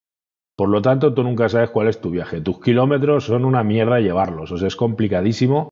Por 0.57 0.69
lo 0.69 0.83
tanto, 0.83 1.15
tú 1.15 1.23
nunca 1.23 1.49
sabes 1.49 1.71
cuál 1.71 1.89
es 1.89 2.03
tu 2.03 2.11
viaje. 2.11 2.43
Tus 2.43 2.61
kilómetros 2.61 3.25
son 3.25 3.47
una 3.47 3.65
mierda 3.65 3.99
llevarlos. 3.99 4.53
O 4.53 4.59
sea, 4.59 4.69
es 4.69 4.77
complicadísimo 4.77 5.71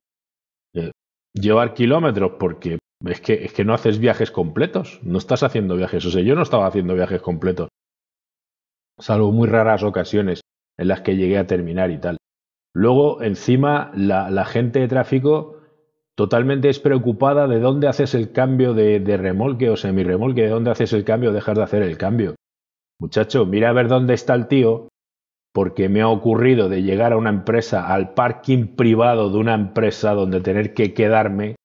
eh, 0.73 0.89
llevar 1.33 1.75
kilómetros 1.75 2.31
porque 2.39 2.79
es 3.05 3.21
que, 3.21 3.45
es 3.45 3.53
que 3.53 3.63
no 3.63 3.75
haces 3.75 3.99
viajes 3.99 4.31
completos. 4.31 4.99
No 5.03 5.19
estás 5.19 5.43
haciendo 5.43 5.75
viajes. 5.75 6.03
O 6.07 6.09
sea, 6.09 6.23
yo 6.23 6.33
no 6.33 6.41
estaba 6.41 6.65
haciendo 6.65 6.95
viajes 6.95 7.21
completos. 7.21 7.69
Salvo 8.97 9.31
muy 9.31 9.47
raras 9.47 9.83
ocasiones 9.83 10.41
en 10.75 10.87
las 10.87 11.01
que 11.01 11.15
llegué 11.15 11.37
a 11.37 11.45
terminar 11.45 11.91
y 11.91 11.99
tal. 11.99 12.17
Luego, 12.73 13.21
encima, 13.21 13.91
la, 13.95 14.45
gente 14.45 14.79
de 14.79 14.87
tráfico 14.87 15.57
totalmente 16.15 16.67
despreocupada 16.67 17.47
de 17.47 17.59
dónde 17.59 17.87
haces 17.87 18.13
el 18.13 18.31
cambio 18.31 18.73
de, 18.73 18.99
remolque 19.17 19.69
o 19.69 19.77
semirremolque, 19.77 20.43
de 20.43 20.49
dónde 20.49 20.71
haces 20.71 20.93
el 20.93 21.03
cambio 21.03 21.31
dejas 21.31 21.57
de 21.57 21.63
hacer 21.63 21.81
el 21.81 21.97
cambio. 21.97 22.35
Muchacho, 22.99 23.45
mira 23.45 23.69
a 23.69 23.73
ver 23.73 23.87
dónde 23.87 24.13
está 24.13 24.35
el 24.35 24.47
tío, 24.47 24.89
porque 25.53 25.89
me 25.89 26.01
ha 26.01 26.09
ocurrido 26.09 26.69
de 26.69 26.83
llegar 26.83 27.13
a 27.13 27.17
una 27.17 27.29
empresa, 27.29 27.87
al 27.87 28.13
parking 28.13 28.75
privado 28.75 29.29
de 29.29 29.37
una 29.37 29.55
empresa 29.55 30.13
donde 30.13 30.41
tener 30.41 30.73
que 30.73 30.93
quedarme, 30.93 31.55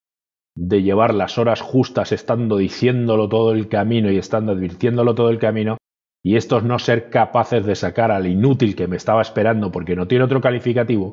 de 0.57 0.83
llevar 0.83 1.13
las 1.13 1.37
horas 1.37 1.61
justas 1.61 2.13
estando 2.13 2.57
diciéndolo 2.57 3.29
todo 3.29 3.53
el 3.53 3.69
camino 3.69 4.11
y 4.11 4.19
estando 4.19 4.53
advirtiéndolo 4.53 5.15
todo 5.15 5.31
el 5.31 5.39
camino, 5.39 5.77
y 6.25 6.37
estos 6.37 6.65
no 6.65 6.79
ser 6.79 7.11
capaces 7.11 7.67
de 7.67 7.75
sacar 7.75 8.11
al 8.11 8.27
inútil 8.27 8.75
que 8.75 8.89
me 8.89 8.97
estaba 8.97 9.21
esperando 9.21 9.71
porque 9.71 9.95
no 9.95 10.09
tiene 10.09 10.25
otro 10.25 10.41
calificativo, 10.41 11.13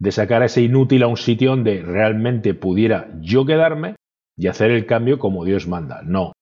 de 0.00 0.10
sacar 0.10 0.42
a 0.42 0.46
ese 0.46 0.62
inútil 0.62 1.04
a 1.04 1.06
un 1.06 1.16
sitio 1.16 1.50
donde 1.50 1.80
realmente 1.80 2.54
pudiera 2.54 3.08
yo 3.20 3.46
quedarme 3.46 3.94
y 4.36 4.48
hacer 4.48 4.72
el 4.72 4.84
cambio 4.84 5.20
como 5.20 5.44
Dios 5.44 5.68
manda. 5.68 6.02
No. 6.02 6.32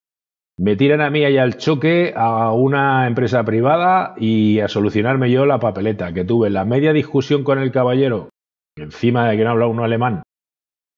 Me 0.59 0.77
tiran 0.77 1.03
a 1.03 1.11
mí 1.11 1.25
allá 1.25 1.43
al 1.43 1.59
choque 1.59 2.15
a 2.17 2.53
una 2.53 3.07
empresa 3.07 3.45
privada 3.45 4.15
y 4.17 4.61
a 4.61 4.69
solucionarme 4.69 5.31
yo 5.31 5.45
la 5.45 5.61
papeleta, 5.61 6.13
que 6.13 6.25
tuve 6.25 6.49
la 6.49 6.65
media 6.65 6.95
discusión 6.95 7.45
con 7.45 7.59
el 7.59 7.71
caballero, 7.71 8.31
encima 8.77 9.29
de 9.29 9.37
que 9.37 9.45
no 9.45 9.51
habla 9.51 9.67
uno 9.67 9.85
alemán. 9.85 10.23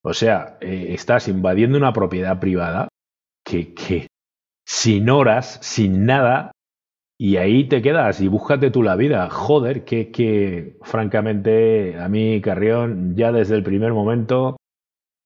O 0.04 0.14
sea, 0.14 0.56
eh, 0.60 0.86
estás 0.90 1.28
invadiendo 1.28 1.78
una 1.78 1.92
propiedad 1.92 2.38
privada 2.38 2.88
que, 3.44 3.74
que 3.74 4.08
sin 4.66 5.10
horas, 5.10 5.58
sin 5.62 6.06
nada, 6.06 6.52
y 7.22 7.36
ahí 7.36 7.68
te 7.68 7.82
quedas 7.82 8.20
y 8.20 8.26
búscate 8.26 8.72
tú 8.72 8.82
la 8.82 8.96
vida. 8.96 9.30
Joder, 9.30 9.84
que, 9.84 10.10
que 10.10 10.76
francamente 10.82 11.96
a 11.96 12.08
mí 12.08 12.40
Carrión 12.40 13.14
ya 13.14 13.30
desde 13.30 13.54
el 13.54 13.62
primer 13.62 13.92
momento 13.92 14.56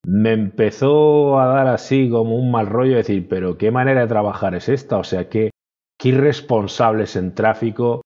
me 0.05 0.35
empezó 0.35 1.41
a 1.41 1.47
dar 1.47 1.69
así 1.69 2.11
como 2.11 2.37
un 2.37 2.51
mal 2.51 2.67
rollo, 2.67 2.99
decir, 2.99 3.27
pero 3.31 3.57
¿qué 3.57 3.71
manera 3.71 4.03
de 4.03 4.09
trabajar 4.09 4.55
es 4.55 4.69
esta? 4.69 4.99
O 4.99 5.05
sea, 5.05 5.31
qué, 5.31 5.53
qué 5.99 6.11
irresponsables 6.11 7.17
en 7.17 7.35
tráfico, 7.35 8.03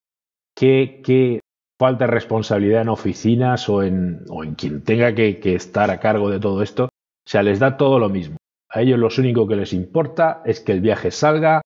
qué, 0.55 1.03
qué 1.05 1.41
falta 1.77 2.05
de 2.07 2.13
responsabilidad 2.13 2.83
en 2.83 2.91
oficinas 2.91 3.69
o 3.69 3.83
en, 3.83 4.21
o 4.31 4.45
en 4.45 4.55
quien 4.55 4.85
tenga 4.85 5.17
que, 5.17 5.41
que 5.41 5.57
estar 5.57 5.91
a 5.91 5.99
cargo 5.99 6.31
de 6.31 6.39
todo 6.39 6.63
esto. 6.63 6.85
O 6.85 7.29
sea, 7.29 7.43
les 7.43 7.59
da 7.59 7.77
todo 7.77 7.99
lo 7.99 8.09
mismo. 8.09 8.37
A 8.69 8.83
ellos 8.83 9.01
lo 9.01 9.09
único 9.19 9.49
que 9.49 9.57
les 9.57 9.73
importa 9.73 10.43
es 10.45 10.61
que 10.61 10.71
el 10.71 10.81
viaje 10.81 11.11
salga 11.11 11.61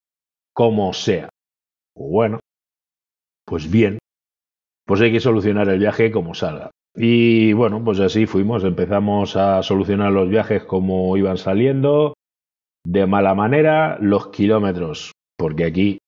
como 0.55 0.95
sea. 0.95 1.29
Bueno, 1.97 2.41
pues 3.47 3.71
bien, 3.71 3.99
pues 4.87 5.01
hay 5.01 5.13
que 5.13 5.21
solucionar 5.21 5.69
el 5.69 5.79
viaje 5.79 6.11
como 6.11 6.35
salga. 6.35 6.71
Y 6.97 7.53
bueno, 7.53 7.83
pues 7.85 8.01
así 8.01 8.27
fuimos, 8.27 8.65
empezamos 8.65 9.37
a 9.37 9.63
solucionar 9.63 10.13
los 10.13 10.29
viajes 10.29 10.65
como 10.65 11.17
iban 11.17 11.39
saliendo. 11.39 12.15
de 12.87 13.07
mala 13.07 13.35
manera 13.35 13.97
los 14.01 14.29
kilómetros, 14.29 15.13
porque 15.39 15.65
aquí 15.65 15.99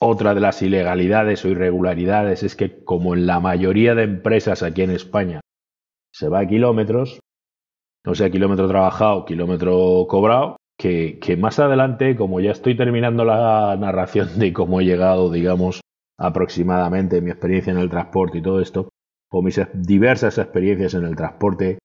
otra 0.00 0.34
de 0.34 0.40
las 0.40 0.62
ilegalidades 0.62 1.44
o 1.44 1.48
irregularidades 1.48 2.44
es 2.44 2.54
que 2.54 2.84
como 2.84 3.14
en 3.14 3.26
la 3.26 3.40
mayoría 3.40 3.96
de 3.96 4.04
empresas 4.04 4.62
aquí 4.62 4.82
en 4.82 4.90
España 4.90 5.40
se 6.12 6.28
va 6.28 6.40
a 6.40 6.46
kilómetros, 6.46 7.18
no 8.06 8.14
sea 8.14 8.30
kilómetro 8.30 8.68
trabajado, 8.68 9.24
kilómetro 9.24 10.06
cobrado, 10.08 10.56
que, 10.78 11.36
más 11.38 11.58
adelante, 11.58 12.16
como 12.16 12.40
ya 12.40 12.52
estoy 12.52 12.76
terminando 12.76 13.24
la 13.24 13.76
narración 13.78 14.38
de 14.38 14.52
cómo 14.52 14.80
he 14.80 14.84
llegado, 14.84 15.30
digamos, 15.30 15.80
aproximadamente 16.18 17.20
mi 17.20 17.30
experiencia 17.30 17.72
en 17.72 17.78
el 17.78 17.90
transporte 17.90 18.38
y 18.38 18.42
todo 18.42 18.60
esto, 18.60 18.88
o 19.30 19.42
mis 19.42 19.60
diversas 19.74 20.38
experiencias 20.38 20.94
en 20.94 21.04
el 21.04 21.16
transporte, 21.16 21.78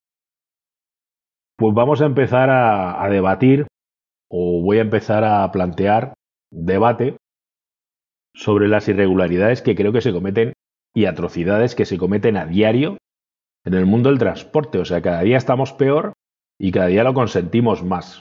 pues 1.57 1.73
vamos 1.73 2.01
a 2.01 2.05
empezar 2.05 2.49
a 2.49 3.07
debatir 3.09 3.67
o 4.29 4.61
voy 4.63 4.77
a 4.77 4.81
empezar 4.81 5.23
a 5.23 5.51
plantear 5.51 6.13
debate 6.51 7.17
sobre 8.35 8.67
las 8.67 8.87
irregularidades 8.87 9.61
que 9.61 9.75
creo 9.75 9.91
que 9.91 10.01
se 10.01 10.13
cometen 10.13 10.53
y 10.95 11.05
atrocidades 11.05 11.75
que 11.75 11.85
se 11.85 11.97
cometen 11.97 12.37
a 12.37 12.45
diario 12.45 12.97
en 13.65 13.73
el 13.73 13.85
mundo 13.85 14.09
del 14.09 14.19
transporte. 14.19 14.79
O 14.79 14.85
sea, 14.85 15.01
cada 15.01 15.21
día 15.21 15.37
estamos 15.37 15.73
peor 15.73 16.13
y 16.59 16.71
cada 16.71 16.87
día 16.87 17.03
lo 17.03 17.13
consentimos 17.13 17.83
más. 17.83 18.19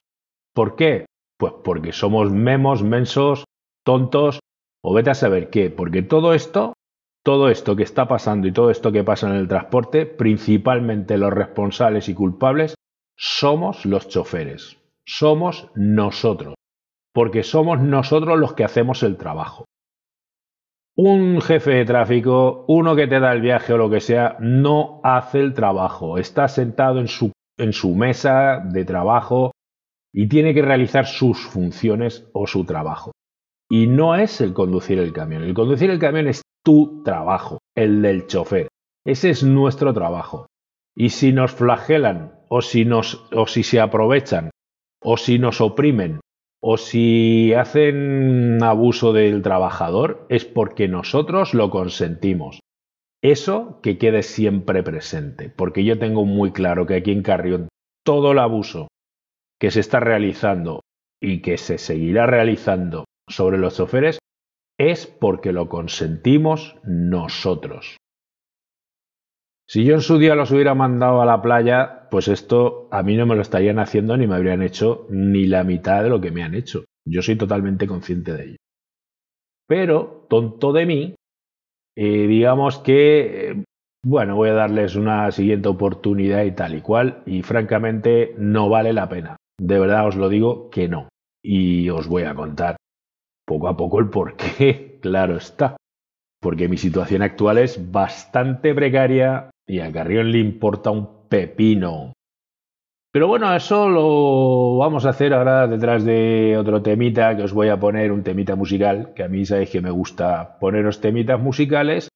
¿Por 0.53 0.75
qué? 0.75 1.05
Pues 1.37 1.53
porque 1.63 1.91
somos 1.91 2.31
memos, 2.31 2.83
mensos, 2.83 3.45
tontos 3.83 4.39
o 4.83 4.93
vete 4.93 5.09
a 5.09 5.15
saber 5.15 5.49
qué. 5.49 5.69
Porque 5.69 6.01
todo 6.03 6.33
esto, 6.33 6.73
todo 7.23 7.49
esto 7.49 7.75
que 7.75 7.83
está 7.83 8.07
pasando 8.07 8.47
y 8.47 8.51
todo 8.51 8.69
esto 8.69 8.91
que 8.91 9.03
pasa 9.03 9.29
en 9.29 9.35
el 9.35 9.47
transporte, 9.47 10.05
principalmente 10.05 11.17
los 11.17 11.33
responsables 11.33 12.09
y 12.09 12.13
culpables, 12.13 12.75
somos 13.17 13.85
los 13.85 14.07
choferes. 14.07 14.77
Somos 15.05 15.69
nosotros. 15.75 16.55
Porque 17.13 17.43
somos 17.43 17.79
nosotros 17.81 18.39
los 18.39 18.53
que 18.53 18.63
hacemos 18.63 19.03
el 19.03 19.17
trabajo. 19.17 19.65
Un 20.95 21.41
jefe 21.41 21.71
de 21.71 21.85
tráfico, 21.85 22.65
uno 22.67 22.95
que 22.95 23.07
te 23.07 23.19
da 23.19 23.33
el 23.33 23.41
viaje 23.41 23.73
o 23.73 23.77
lo 23.77 23.89
que 23.89 23.99
sea, 23.99 24.37
no 24.39 25.01
hace 25.03 25.39
el 25.39 25.55
trabajo. 25.55 26.19
Está 26.19 26.47
sentado 26.47 26.99
en 26.99 27.07
su, 27.07 27.31
en 27.57 27.73
su 27.73 27.95
mesa 27.95 28.61
de 28.63 28.85
trabajo 28.85 29.52
y 30.13 30.27
tiene 30.27 30.53
que 30.53 30.61
realizar 30.61 31.07
sus 31.07 31.39
funciones 31.39 32.29
o 32.33 32.45
su 32.45 32.65
trabajo. 32.65 33.11
Y 33.69 33.87
no 33.87 34.15
es 34.15 34.39
el 34.41 34.53
conducir 34.53 34.99
el 34.99 35.11
camión. 35.11 35.43
El 35.43 35.55
conducir 35.55 35.89
el 35.89 35.99
camión 35.99 36.27
es 36.27 36.43
tu 36.63 37.01
trabajo, 37.03 37.57
el 37.75 38.01
del 38.01 38.27
chofer. 38.27 38.67
Ese 39.05 39.31
es 39.31 39.43
nuestro 39.43 39.93
trabajo. 39.93 40.45
Y 40.95 41.09
si 41.09 41.33
nos 41.33 41.51
flagelan 41.51 42.35
o 42.49 42.61
si, 42.61 42.85
nos, 42.85 43.27
o 43.33 43.47
si 43.47 43.63
se 43.63 43.79
aprovechan 43.79 44.51
o 45.01 45.17
si 45.17 45.39
nos 45.39 45.59
oprimen 45.59 46.19
o 46.61 46.77
si 46.77 47.53
hacen 47.53 48.63
abuso 48.63 49.11
del 49.11 49.41
trabajador 49.41 50.25
es 50.29 50.45
porque 50.45 50.87
nosotros 50.87 51.53
lo 51.53 51.71
consentimos. 51.71 52.59
Eso 53.21 53.79
que 53.81 53.97
quede 53.97 54.21
siempre 54.21 54.83
presente, 54.83 55.49
porque 55.49 55.83
yo 55.83 55.97
tengo 55.97 56.25
muy 56.25 56.51
claro 56.51 56.85
que 56.85 56.95
aquí 56.95 57.11
en 57.11 57.23
Carrión 57.23 57.69
todo 58.05 58.33
el 58.33 58.39
abuso 58.39 58.87
que 59.63 59.71
se 59.71 59.79
está 59.79 60.01
realizando 60.01 60.81
y 61.21 61.41
que 61.41 61.57
se 61.57 61.77
seguirá 61.77 62.25
realizando 62.25 63.05
sobre 63.29 63.57
los 63.57 63.77
choferes 63.77 64.19
es 64.77 65.07
porque 65.07 65.53
lo 65.53 65.69
consentimos 65.69 66.75
nosotros. 66.83 67.95
Si 69.65 69.85
yo 69.85 69.93
en 69.93 70.01
su 70.01 70.17
día 70.17 70.35
los 70.35 70.51
hubiera 70.51 70.75
mandado 70.75 71.21
a 71.21 71.25
la 71.25 71.41
playa, 71.41 72.09
pues 72.11 72.27
esto 72.27 72.89
a 72.91 73.03
mí 73.03 73.15
no 73.15 73.25
me 73.25 73.37
lo 73.37 73.41
estarían 73.41 73.79
haciendo 73.79 74.17
ni 74.17 74.27
me 74.27 74.35
habrían 74.35 74.61
hecho 74.61 75.07
ni 75.09 75.45
la 75.47 75.63
mitad 75.63 76.03
de 76.03 76.09
lo 76.09 76.19
que 76.19 76.31
me 76.31 76.43
han 76.43 76.55
hecho. 76.55 76.83
Yo 77.07 77.21
soy 77.21 77.37
totalmente 77.37 77.87
consciente 77.87 78.33
de 78.33 78.43
ello. 78.43 78.57
Pero, 79.65 80.25
tonto 80.29 80.73
de 80.73 80.85
mí, 80.85 81.15
eh, 81.95 82.27
digamos 82.27 82.79
que, 82.79 83.51
eh, 83.51 83.63
bueno, 84.05 84.35
voy 84.35 84.49
a 84.49 84.55
darles 84.55 84.97
una 84.97 85.31
siguiente 85.31 85.69
oportunidad 85.69 86.43
y 86.43 86.51
tal 86.51 86.75
y 86.75 86.81
cual, 86.81 87.23
y 87.25 87.43
francamente 87.43 88.35
no 88.37 88.67
vale 88.67 88.91
la 88.91 89.07
pena. 89.07 89.37
De 89.63 89.79
verdad 89.79 90.05
os 90.05 90.17
lo 90.17 90.27
digo 90.27 90.69
que 90.69 90.89
no. 90.89 91.07
Y 91.41 91.89
os 91.89 92.09
voy 92.09 92.23
a 92.23 92.35
contar 92.35 92.75
poco 93.47 93.69
a 93.69 93.77
poco 93.77 94.01
el 94.01 94.09
por 94.09 94.35
qué, 94.35 94.99
claro 95.01 95.37
está. 95.37 95.77
Porque 96.41 96.67
mi 96.67 96.75
situación 96.75 97.21
actual 97.21 97.59
es 97.59 97.89
bastante 97.89 98.75
precaria 98.75 99.51
y 99.65 99.79
a 99.79 99.89
Carrión 99.89 100.33
le 100.33 100.39
importa 100.39 100.91
un 100.91 101.29
pepino. 101.29 102.11
Pero 103.13 103.29
bueno, 103.29 103.55
eso 103.55 103.87
lo 103.87 104.77
vamos 104.79 105.05
a 105.05 105.11
hacer 105.11 105.33
ahora 105.33 105.65
detrás 105.67 106.03
de 106.03 106.57
otro 106.57 106.81
temita 106.81 107.37
que 107.37 107.43
os 107.43 107.53
voy 107.53 107.69
a 107.69 107.79
poner, 107.79 108.11
un 108.11 108.23
temita 108.23 108.55
musical, 108.55 109.13
que 109.15 109.23
a 109.23 109.29
mí 109.29 109.45
sabéis 109.45 109.69
que 109.69 109.81
me 109.81 109.91
gusta 109.91 110.59
poneros 110.59 110.99
temitas 110.99 111.39
musicales 111.39 112.09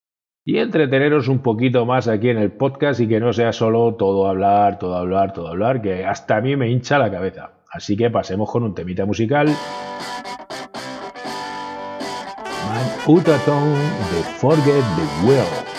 y 0.47 0.59
entreteneros 0.59 1.27
un 1.27 1.39
poquito 1.39 1.85
más 1.85 2.07
aquí 2.07 2.29
en 2.29 2.37
el 2.37 2.53
podcast 2.53 3.01
y 3.01 3.07
que 3.09 3.19
no 3.19 3.33
sea 3.33 3.51
solo 3.51 3.95
todo 3.95 4.27
hablar, 4.27 4.79
todo 4.79 4.95
hablar, 4.95 5.33
todo 5.33 5.49
hablar, 5.49 5.81
que 5.81 6.05
hasta 6.05 6.37
a 6.37 6.41
mí 6.41 6.55
me 6.55 6.69
hincha 6.69 6.97
la 6.97 7.11
cabeza. 7.11 7.51
Así 7.69 7.97
que 7.97 8.09
pasemos 8.09 8.49
con 8.49 8.63
un 8.63 8.73
temita 8.73 9.05
musical. 9.05 9.47
Man 12.65 12.87
de 13.05 14.23
Forget 14.39 14.85
the 14.95 15.27
Will. 15.27 15.76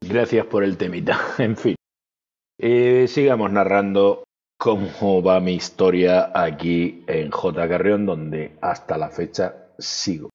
Gracias 0.00 0.46
por 0.46 0.62
el 0.64 0.76
temita. 0.76 1.18
En 1.38 1.56
fin, 1.56 1.76
eh, 2.58 3.06
sigamos 3.08 3.50
narrando 3.50 4.24
cómo 4.58 5.22
va 5.22 5.40
mi 5.40 5.54
historia 5.54 6.30
aquí 6.34 7.02
en 7.06 7.30
J. 7.30 7.68
Carrión, 7.68 8.04
donde 8.04 8.58
hasta 8.60 8.98
la 8.98 9.08
fecha 9.08 9.70
sigo. 9.78 10.28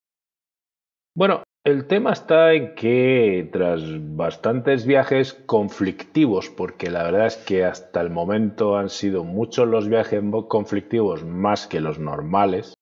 Bueno, 1.14 1.44
el 1.64 1.86
tema 1.86 2.12
está 2.12 2.52
en 2.54 2.74
que 2.74 3.48
tras 3.52 3.82
bastantes 4.16 4.84
viajes 4.84 5.34
conflictivos, 5.34 6.50
porque 6.50 6.90
la 6.90 7.04
verdad 7.04 7.26
es 7.26 7.36
que 7.36 7.64
hasta 7.64 8.00
el 8.00 8.10
momento 8.10 8.76
han 8.76 8.90
sido 8.90 9.22
muchos 9.22 9.68
los 9.68 9.88
viajes 9.88 10.22
conflictivos 10.48 11.24
más 11.24 11.66
que 11.66 11.80
los 11.80 11.98
normales, 11.98 12.74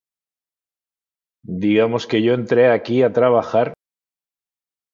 digamos 1.43 2.07
que 2.07 2.23
yo 2.23 2.33
entré 2.33 2.71
aquí 2.71 3.03
a 3.03 3.13
trabajar 3.13 3.75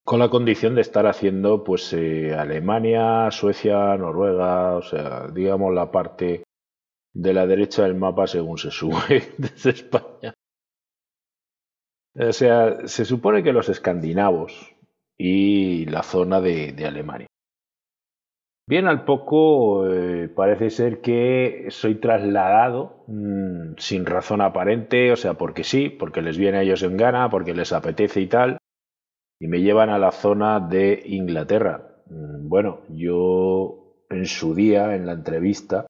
con 0.04 0.18
la 0.18 0.28
condición 0.28 0.74
de 0.74 0.80
estar 0.80 1.06
haciendo 1.06 1.62
pues 1.64 1.92
eh, 1.92 2.34
Alemania, 2.34 3.30
Suecia, 3.30 3.96
Noruega, 3.96 4.76
o 4.76 4.82
sea, 4.82 5.28
digamos 5.28 5.74
la 5.74 5.90
parte 5.90 6.44
de 7.12 7.34
la 7.34 7.46
derecha 7.46 7.82
del 7.82 7.94
mapa 7.94 8.26
según 8.26 8.58
se 8.58 8.70
sube 8.70 9.22
desde 9.38 9.70
España. 9.70 10.34
O 12.18 12.32
sea, 12.32 12.86
se 12.86 13.04
supone 13.04 13.42
que 13.42 13.52
los 13.52 13.68
escandinavos 13.68 14.74
y 15.16 15.84
la 15.86 16.02
zona 16.02 16.40
de, 16.40 16.74
Alemania. 16.86 17.26
Bien 18.66 18.86
al 18.86 19.04
poco 19.04 19.86
eh, 19.86 20.28
parece 20.28 20.70
ser 20.70 21.00
que 21.00 21.66
soy 21.70 21.96
trasladado 21.96 23.04
mm, 23.08 23.74
sin 23.78 24.06
razón 24.06 24.40
aparente, 24.40 25.12
o 25.12 25.16
sea, 25.16 25.34
porque 25.34 25.64
sí, 25.64 25.88
porque 25.88 26.22
les 26.22 26.38
viene 26.38 26.58
a 26.58 26.62
ellos 26.62 26.82
en 26.82 26.96
gana, 26.96 27.28
porque 27.30 27.54
les 27.54 27.72
apetece 27.72 28.20
y 28.20 28.28
tal, 28.28 28.59
y 29.40 29.48
me 29.48 29.62
llevan 29.62 29.88
a 29.88 29.98
la 29.98 30.12
zona 30.12 30.60
de 30.60 31.02
Inglaterra. 31.06 31.96
Mm, 32.06 32.48
bueno, 32.48 32.80
yo 32.90 34.04
en 34.10 34.26
su 34.26 34.54
día, 34.54 34.94
en 34.94 35.06
la 35.06 35.12
entrevista, 35.12 35.86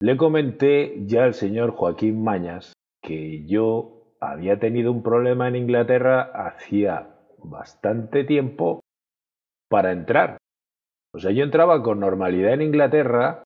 le 0.00 0.16
comenté 0.16 1.04
ya 1.06 1.24
al 1.24 1.34
señor 1.34 1.72
Joaquín 1.72 2.22
Mañas 2.22 2.72
que 3.02 3.44
yo 3.46 4.14
había 4.20 4.58
tenido 4.58 4.92
un 4.92 5.02
problema 5.02 5.48
en 5.48 5.56
Inglaterra 5.56 6.22
hacía 6.22 7.16
bastante 7.42 8.24
tiempo 8.24 8.80
para 9.68 9.92
entrar. 9.92 10.36
O 11.12 11.18
sea, 11.18 11.32
yo 11.32 11.42
entraba 11.42 11.82
con 11.82 12.00
normalidad 12.00 12.54
en 12.54 12.62
Inglaterra 12.62 13.42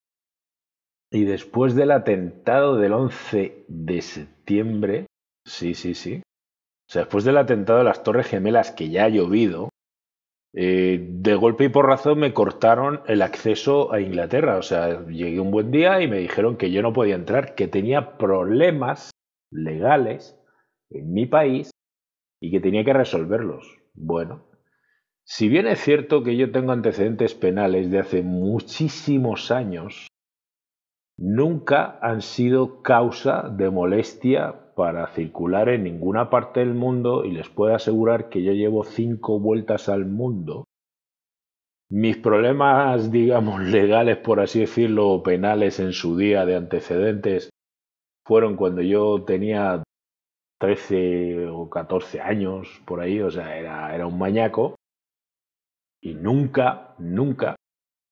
y 1.11 1.25
después 1.25 1.75
del 1.75 1.93
atentado 1.93 2.77
del 2.77 2.93
11 2.93 3.65
de 3.69 4.03
septiembre, 4.03 5.07
sí, 5.47 5.75
sí, 5.75 5.95
sí, 5.95 6.23
o 6.87 6.93
sea, 6.93 7.03
después 7.03 7.25
del 7.25 7.39
atentado 7.39 7.79
de 7.79 7.85
las 7.85 8.03
Torres 8.03 8.27
Gemelas, 8.27 8.71
que 8.73 8.91
ya 8.91 9.05
ha 9.05 9.09
llovido, 9.09 9.71
eh, 10.57 10.99
de 11.01 11.35
golpe 11.35 11.65
y 11.65 11.69
por 11.69 11.87
razón 11.87 12.21
me 12.21 12.33
cortaron 12.33 13.01
el 13.07 13.23
acceso 13.23 13.93
a 13.93 14.01
Inglaterra. 14.01 14.57
O 14.57 14.63
sea, 14.63 15.05
llegué 15.07 15.41
un 15.41 15.51
buen 15.51 15.71
día 15.71 16.01
y 16.01 16.09
me 16.09 16.19
dijeron 16.19 16.57
que 16.57 16.71
yo 16.71 16.81
no 16.81 16.93
podía 16.93 17.17
entrar, 17.17 17.55
que 17.57 17.67
tenía 17.67 18.17
problemas 18.17 19.11
legales 19.51 20.39
en 20.91 21.13
mi 21.13 21.27
país 21.27 21.71
y 22.41 22.53
que 22.53 22.61
tenía 22.61 22.85
que 22.85 22.93
resolverlos. 22.93 23.67
Bueno, 23.95 24.45
si 25.25 25.49
bien 25.49 25.67
es 25.67 25.81
cierto 25.81 26.23
que 26.23 26.37
yo 26.37 26.53
tengo 26.53 26.73
antecedentes 26.73 27.35
penales 27.35 27.91
de 27.91 27.99
hace 27.99 28.23
muchísimos 28.23 29.51
años, 29.51 30.07
nunca 31.17 31.99
han 32.01 32.23
sido 32.23 32.83
causa 32.83 33.49
de 33.49 33.71
molestia 33.71 34.55
para 34.75 35.07
circular 35.09 35.69
en 35.69 35.85
ninguna 35.85 36.31
parte 36.31 36.61
del 36.61 36.75
mundo 36.75 37.25
y 37.25 37.31
les 37.31 37.49
puedo 37.49 37.75
asegurar 37.75 38.29
que 38.29 38.43
yo 38.43 38.53
llevo 38.53 38.85
cinco 38.85 39.39
vueltas 39.39 39.89
al 39.89 40.07
mundo. 40.07 40.65
Mis 41.91 42.17
problemas, 42.17 43.11
digamos, 43.13 43.63
legales, 43.63 44.17
por 44.19 44.41
así 44.41 44.61
decirlo, 44.61 45.23
penales 45.23 45.79
en 45.79 45.93
su 45.93 46.17
día 46.17 46.45
de 46.45 46.57
antecedentes, 46.57 47.51
fueron 48.27 48.57
cuando 48.57 48.83
yo 48.83 49.23
tenía 49.25 49.83
13 50.61 51.49
o 51.49 51.69
14 51.69 52.21
años, 52.21 52.81
por 52.87 53.01
ahí, 53.01 53.21
o 53.21 53.31
sea, 53.31 53.57
era, 53.57 53.95
era 53.95 54.07
un 54.07 54.19
mañaco. 54.19 54.77
Y 56.03 56.15
nunca, 56.15 56.95
nunca 56.99 57.55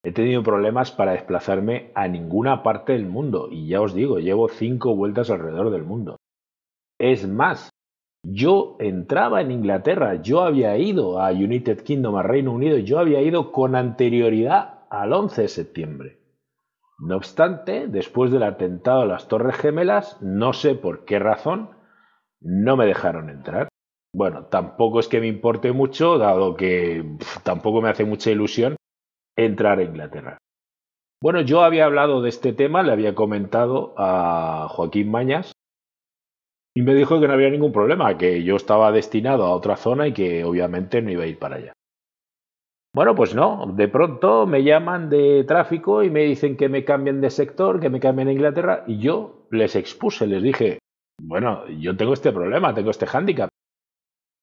he 0.04 0.12
tenido 0.12 0.42
problemas 0.42 0.90
para 0.90 1.12
desplazarme 1.12 1.92
a 1.94 2.08
ninguna 2.08 2.62
parte 2.62 2.92
del 2.92 3.06
mundo. 3.06 3.48
Y 3.50 3.68
ya 3.68 3.80
os 3.80 3.94
digo, 3.94 4.18
llevo 4.18 4.48
cinco 4.48 4.96
vueltas 4.96 5.30
alrededor 5.30 5.70
del 5.70 5.84
mundo. 5.84 6.16
Es 6.98 7.28
más, 7.28 7.70
yo 8.24 8.76
entraba 8.80 9.40
en 9.40 9.50
Inglaterra, 9.50 10.20
yo 10.22 10.42
había 10.42 10.76
ido 10.76 11.20
a 11.20 11.30
United 11.30 11.82
Kingdom, 11.82 12.16
a 12.16 12.22
Reino 12.22 12.52
Unido, 12.52 12.78
yo 12.78 12.98
había 12.98 13.20
ido 13.20 13.52
con 13.52 13.74
anterioridad 13.74 14.80
al 14.90 15.12
11 15.12 15.42
de 15.42 15.48
septiembre. 15.48 16.18
No 16.98 17.16
obstante, 17.16 17.88
después 17.88 18.30
del 18.30 18.44
atentado 18.44 19.02
a 19.02 19.06
las 19.06 19.26
Torres 19.26 19.56
Gemelas, 19.56 20.20
no 20.20 20.52
sé 20.52 20.74
por 20.74 21.04
qué 21.04 21.18
razón, 21.18 21.70
no 22.40 22.76
me 22.76 22.86
dejaron 22.86 23.28
entrar. 23.30 23.68
Bueno, 24.14 24.44
tampoco 24.46 25.00
es 25.00 25.08
que 25.08 25.20
me 25.20 25.26
importe 25.26 25.72
mucho, 25.72 26.18
dado 26.18 26.54
que 26.54 27.16
tampoco 27.42 27.80
me 27.80 27.88
hace 27.88 28.04
mucha 28.04 28.30
ilusión 28.30 28.76
entrar 29.36 29.78
a 29.78 29.84
Inglaterra. 29.84 30.38
Bueno, 31.22 31.40
yo 31.40 31.62
había 31.62 31.84
hablado 31.84 32.20
de 32.20 32.28
este 32.28 32.52
tema, 32.52 32.82
le 32.82 32.92
había 32.92 33.14
comentado 33.14 33.94
a 33.96 34.66
Joaquín 34.68 35.10
Mañas, 35.10 35.52
y 36.74 36.82
me 36.82 36.94
dijo 36.94 37.20
que 37.20 37.28
no 37.28 37.34
había 37.34 37.50
ningún 37.50 37.72
problema, 37.72 38.16
que 38.16 38.42
yo 38.42 38.56
estaba 38.56 38.92
destinado 38.92 39.44
a 39.44 39.54
otra 39.54 39.76
zona 39.76 40.08
y 40.08 40.12
que 40.12 40.44
obviamente 40.44 41.02
no 41.02 41.10
iba 41.10 41.24
a 41.24 41.26
ir 41.26 41.38
para 41.38 41.56
allá. 41.56 41.72
Bueno, 42.94 43.14
pues 43.14 43.34
no, 43.34 43.72
de 43.74 43.88
pronto 43.88 44.46
me 44.46 44.64
llaman 44.64 45.08
de 45.08 45.44
tráfico 45.44 46.02
y 46.02 46.10
me 46.10 46.24
dicen 46.24 46.56
que 46.56 46.68
me 46.68 46.84
cambien 46.84 47.20
de 47.20 47.30
sector, 47.30 47.80
que 47.80 47.88
me 47.88 48.00
cambien 48.00 48.28
a 48.28 48.32
Inglaterra 48.32 48.84
y 48.86 48.98
yo 48.98 49.46
les 49.50 49.76
expuse, 49.76 50.26
les 50.26 50.42
dije, 50.42 50.78
bueno, 51.20 51.66
yo 51.68 51.96
tengo 51.96 52.12
este 52.12 52.32
problema, 52.32 52.74
tengo 52.74 52.90
este 52.90 53.06
hándicap. 53.06 53.48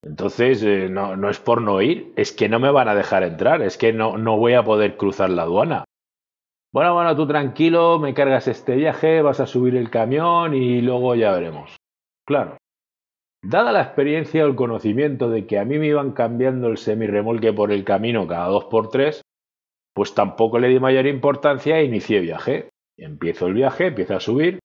Entonces, 0.02 0.64
eh, 0.64 0.90
no, 0.90 1.30
es 1.30 1.40
por 1.40 1.62
no 1.62 1.82
ir, 1.82 2.14
es 2.16 2.32
que 2.32 2.48
no 2.48 2.60
me 2.60 2.72
van 2.72 2.88
a 2.88 2.96
dejar 2.96 3.24
entrar, 3.24 3.62
es 3.62 3.78
que 3.78 3.92
no, 3.92 4.18
no 4.18 4.38
voy 4.38 4.54
a 4.54 4.64
poder 4.64 4.96
cruzar 4.98 5.30
la 5.30 5.44
aduana. 5.44 5.86
Bueno, 6.72 6.94
bueno, 6.94 7.16
tú 7.16 7.28
tranquilo, 7.28 8.00
me 8.00 8.14
cargas 8.14 8.48
este 8.48 8.76
viaje, 8.76 9.22
vas 9.22 9.40
a 9.40 9.48
subir 9.48 9.76
el 9.76 9.90
camión 9.90 10.54
y 10.54 10.82
luego 10.82 11.16
ya 11.16 11.32
veremos. 11.32 11.76
Claro. 12.26 12.58
Dada 13.42 13.72
la 13.72 13.82
experiencia 13.82 14.44
o 14.44 14.48
el 14.48 14.56
conocimiento 14.56 15.30
de 15.30 15.48
que 15.48 15.58
a 15.58 15.66
mí 15.66 15.80
me 15.80 15.88
iban 15.88 16.12
cambiando 16.12 16.68
el 16.68 16.78
semirremolque 16.78 17.54
por 17.54 17.72
el 17.72 17.86
camino 17.86 18.28
cada 18.28 18.48
dos 18.48 18.66
por 18.66 18.90
tres, 18.90 19.22
pues 19.96 20.14
tampoco 20.14 20.60
le 20.60 20.68
di 20.68 20.80
mayor 20.80 21.08
importancia 21.08 21.80
e 21.80 21.86
inicié 21.86 22.20
viaje. 22.20 22.70
Empiezo 22.98 23.48
el 23.48 23.54
viaje, 23.54 23.88
empiezo 23.88 24.16
a 24.16 24.20
subir. 24.20 24.60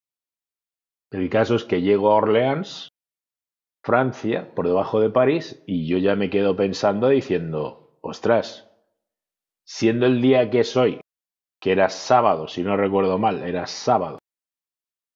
El 1.11 1.29
caso 1.29 1.55
es 1.55 1.63
que 1.63 1.81
llego 1.81 2.11
a 2.11 2.15
Orleans, 2.15 2.89
Francia, 3.85 4.51
por 4.55 4.65
debajo 4.65 4.99
de 4.99 5.11
París, 5.11 5.63
y 5.67 5.87
yo 5.87 5.99
ya 5.99 6.15
me 6.15 6.31
quedo 6.31 6.55
pensando 6.55 7.07
diciendo, 7.07 7.99
ostras, 8.01 8.67
siendo 9.63 10.07
el 10.07 10.23
día 10.23 10.49
que 10.49 10.63
soy, 10.63 11.01
que 11.61 11.71
era 11.71 11.89
sábado, 11.89 12.47
si 12.47 12.63
no 12.63 12.77
recuerdo 12.77 13.19
mal, 13.19 13.43
era 13.43 13.67
sábado, 13.67 14.17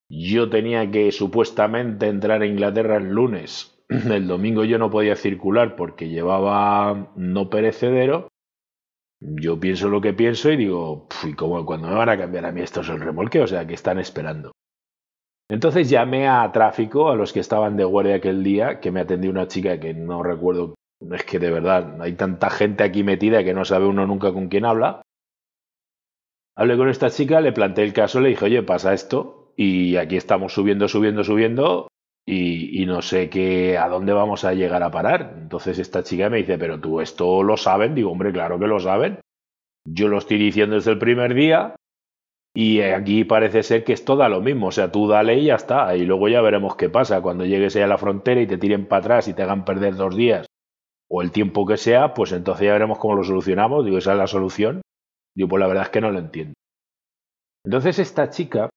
yo 0.08 0.52
tenía 0.52 0.92
que 0.92 1.12
supuestamente 1.12 2.08
entrar 2.08 2.44
a 2.44 2.46
Inglaterra 2.46 2.98
el 2.98 3.10
lunes. 3.10 3.76
El 3.90 4.28
domingo 4.28 4.64
yo 4.66 4.78
no 4.78 4.92
podía 4.92 5.16
circular 5.16 5.76
porque 5.76 6.10
llevaba 6.10 7.12
no 7.16 7.50
perecedero. 7.50 8.28
Yo 9.20 9.60
pienso 9.60 9.90
lo 9.90 10.00
que 10.00 10.14
pienso 10.14 10.52
y 10.52 10.58
digo, 10.58 11.08
¿y 11.24 11.34
cómo, 11.34 11.66
cuando 11.66 11.88
me 11.88 11.96
van 11.96 12.10
a 12.10 12.18
cambiar 12.18 12.46
a 12.46 12.52
mí 12.52 12.62
esto 12.62 12.82
es 12.82 12.90
el 12.90 13.00
remolque? 13.00 13.42
O 13.42 13.48
sea, 13.48 13.66
que 13.66 13.74
están 13.74 13.98
esperando. 13.98 14.52
Entonces 15.50 15.90
llamé 15.90 16.28
a 16.28 16.52
tráfico, 16.52 17.10
a 17.10 17.16
los 17.16 17.34
que 17.34 17.40
estaban 17.40 17.76
de 17.76 17.84
guardia 17.84 18.16
aquel 18.16 18.44
día, 18.44 18.80
que 18.80 18.92
me 18.92 19.00
atendió 19.00 19.32
una 19.32 19.48
chica 19.48 19.80
que 19.80 19.94
no 19.96 20.22
recuerdo, 20.22 20.76
es 21.12 21.24
que 21.24 21.40
de 21.40 21.50
verdad 21.50 22.00
hay 22.02 22.14
tanta 22.14 22.50
gente 22.50 22.84
aquí 22.84 23.04
metida 23.04 23.44
que 23.44 23.54
no 23.54 23.66
sabe 23.66 23.88
uno 23.88 24.06
nunca 24.06 24.32
con 24.32 24.48
quién 24.48 24.66
habla. 24.66 25.02
Hablé 26.56 26.78
con 26.78 26.90
esta 26.90 27.10
chica, 27.10 27.42
le 27.42 27.52
planteé 27.52 27.86
el 27.86 27.94
caso, 27.94 28.20
le 28.20 28.30
dije, 28.30 28.46
oye, 28.46 28.62
pasa 28.62 28.94
esto, 28.94 29.54
y 29.56 29.96
aquí 29.96 30.18
estamos 30.18 30.54
subiendo, 30.54 30.88
subiendo, 30.88 31.24
subiendo 31.24 31.88
y, 32.26 32.86
no 32.86 33.02
sé 33.02 33.30
qué, 33.30 33.78
a 33.78 33.90
dónde 33.90 34.14
vamos 34.14 34.46
a 34.46 34.54
llegar 34.54 34.84
a 34.84 34.92
parar. 34.92 35.34
Entonces 35.42 35.80
esta 35.80 36.04
chica 36.04 36.30
me 36.30 36.38
dice, 36.38 36.60
pero 36.60 36.80
tú 36.80 37.02
esto 37.02 37.42
lo 37.42 37.58
saben. 37.58 37.96
Digo, 37.96 38.12
hombre, 38.12 38.32
claro 38.32 38.60
que 38.60 38.68
lo 38.68 38.80
saben. 38.80 39.20
Yo 39.86 40.08
lo 40.10 40.20
estoy 40.20 40.38
diciendo 40.38 40.76
desde 40.76 40.92
el 40.92 41.00
primer 41.00 41.34
día 41.34 41.76
y 42.54 42.82
aquí 42.82 43.24
parece 43.26 43.64
ser 43.64 43.84
que 43.84 43.94
es 43.94 44.04
todo 44.04 44.28
lo 44.28 44.42
mismo. 44.42 44.68
O 44.68 44.72
sea, 44.72 44.92
tú 44.92 45.08
dale 45.08 45.36
y 45.36 45.46
ya 45.46 45.56
está. 45.56 45.96
Y 45.96 46.06
luego 46.06 46.28
ya 46.28 46.42
veremos 46.42 46.76
qué 46.76 46.90
pasa. 46.90 47.22
Cuando 47.22 47.46
llegues 47.46 47.76
a 47.76 47.88
la 47.88 47.98
frontera 47.98 48.42
y 48.42 48.48
te 48.48 48.58
tiren 48.58 48.88
para 48.88 49.02
atrás 49.02 49.28
y 49.28 49.34
te 49.34 49.44
hagan 49.44 49.66
perder 49.66 49.96
dos 49.96 50.16
días 50.16 50.48
o 51.10 51.22
el 51.22 51.32
tiempo 51.32 51.66
que 51.66 51.78
sea, 51.78 52.14
pues 52.14 52.32
entonces 52.32 52.66
ya 52.66 52.74
veremos 52.74 53.00
cómo 53.00 53.16
lo 53.16 53.24
solucionamos. 53.24 53.86
Digo, 53.86 53.98
esa 53.98 54.14
es 54.14 54.18
la 54.18 54.28
solución. 54.28 54.82
Digo, 55.36 55.50
pues 55.50 55.60
la 55.60 55.68
verdad 55.68 55.84
es 55.84 55.90
que 55.90 56.02
no 56.02 56.12
lo 56.12 56.20
entiendo. 56.20 56.54
Entonces 57.66 58.00
esta 58.00 58.30
chica 58.30 58.70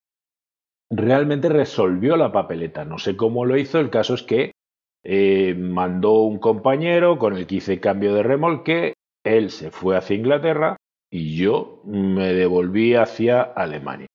realmente 0.91 1.49
resolvió 1.49 2.17
la 2.17 2.33
papeleta. 2.33 2.85
No 2.85 2.99
sé 2.99 3.17
cómo 3.17 3.45
lo 3.45 3.57
hizo, 3.57 3.81
el 3.81 3.91
caso 3.91 4.15
es 4.15 4.23
que 4.23 4.53
eh, 5.05 5.55
mandó 5.55 6.23
un 6.23 6.39
compañero 6.39 7.19
con 7.19 7.37
el 7.37 7.47
que 7.47 7.57
hice 7.57 7.81
cambio 7.81 8.15
de 8.15 8.23
remolque 8.23 8.95
Él 9.25 9.51
se 9.51 9.71
fue 9.71 9.97
hacia 9.97 10.17
Inglaterra 10.17 10.77
y 11.13 11.37
yo 11.37 11.83
me 11.85 12.33
devolví 12.33 12.95
hacia 12.95 13.43
Alemania. 13.43 14.07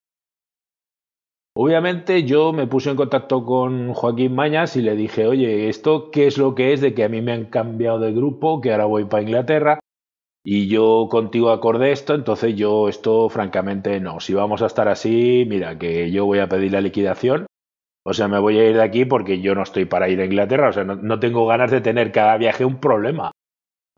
Obviamente 1.56 2.24
yo 2.24 2.54
me 2.54 2.68
puse 2.68 2.90
en 2.90 2.96
contacto 2.96 3.46
con 3.46 3.94
Joaquín 3.94 4.36
Mañas 4.36 4.76
y 4.76 4.82
le 4.82 4.96
dije, 4.96 5.28
oye, 5.28 5.70
¿esto 5.70 6.12
qué 6.12 6.28
es 6.28 6.38
lo 6.38 6.56
que 6.56 6.74
es 6.74 6.82
de 6.82 6.94
que 6.94 7.04
a 7.04 7.10
mí 7.10 7.22
me 7.22 7.34
han 7.34 7.46
cambiado 7.46 8.00
de 8.00 8.14
grupo, 8.14 8.62
que 8.62 8.72
ahora 8.72 8.86
voy 8.86 9.06
para 9.06 9.24
Inglaterra? 9.24 9.80
Y 10.44 10.68
yo 10.70 11.08
contigo 11.10 11.52
acordé 11.52 11.92
esto, 11.92 12.16
entonces 12.16 12.56
yo 12.56 12.90
esto 12.90 13.30
francamente 13.30 14.00
no. 14.00 14.20
Si 14.20 14.34
vamos 14.34 14.62
a 14.62 14.68
estar 14.68 14.88
así, 14.88 15.46
mira, 15.48 15.78
que 15.78 16.10
yo 16.10 16.26
voy 16.26 16.40
a 16.40 16.48
pedir 16.48 16.72
la 16.72 16.82
liquidación. 16.82 17.46
O 18.06 18.14
sea, 18.14 18.28
me 18.28 18.40
voy 18.40 18.58
a 18.58 18.70
ir 18.70 18.76
de 18.76 18.84
aquí 18.84 19.06
porque 19.06 19.42
yo 19.42 19.54
no 19.54 19.64
estoy 19.64 19.86
para 19.86 20.10
ir 20.10 20.22
a 20.22 20.26
Inglaterra. 20.26 20.70
O 20.70 20.74
sea, 20.74 20.84
no, 20.84 21.20
tengo 21.20 21.46
ganas 21.46 21.70
de 21.70 21.82
tener 21.82 22.12
cada 22.12 22.38
viaje 22.38 22.66
un 22.66 22.80
problema. 22.80 23.32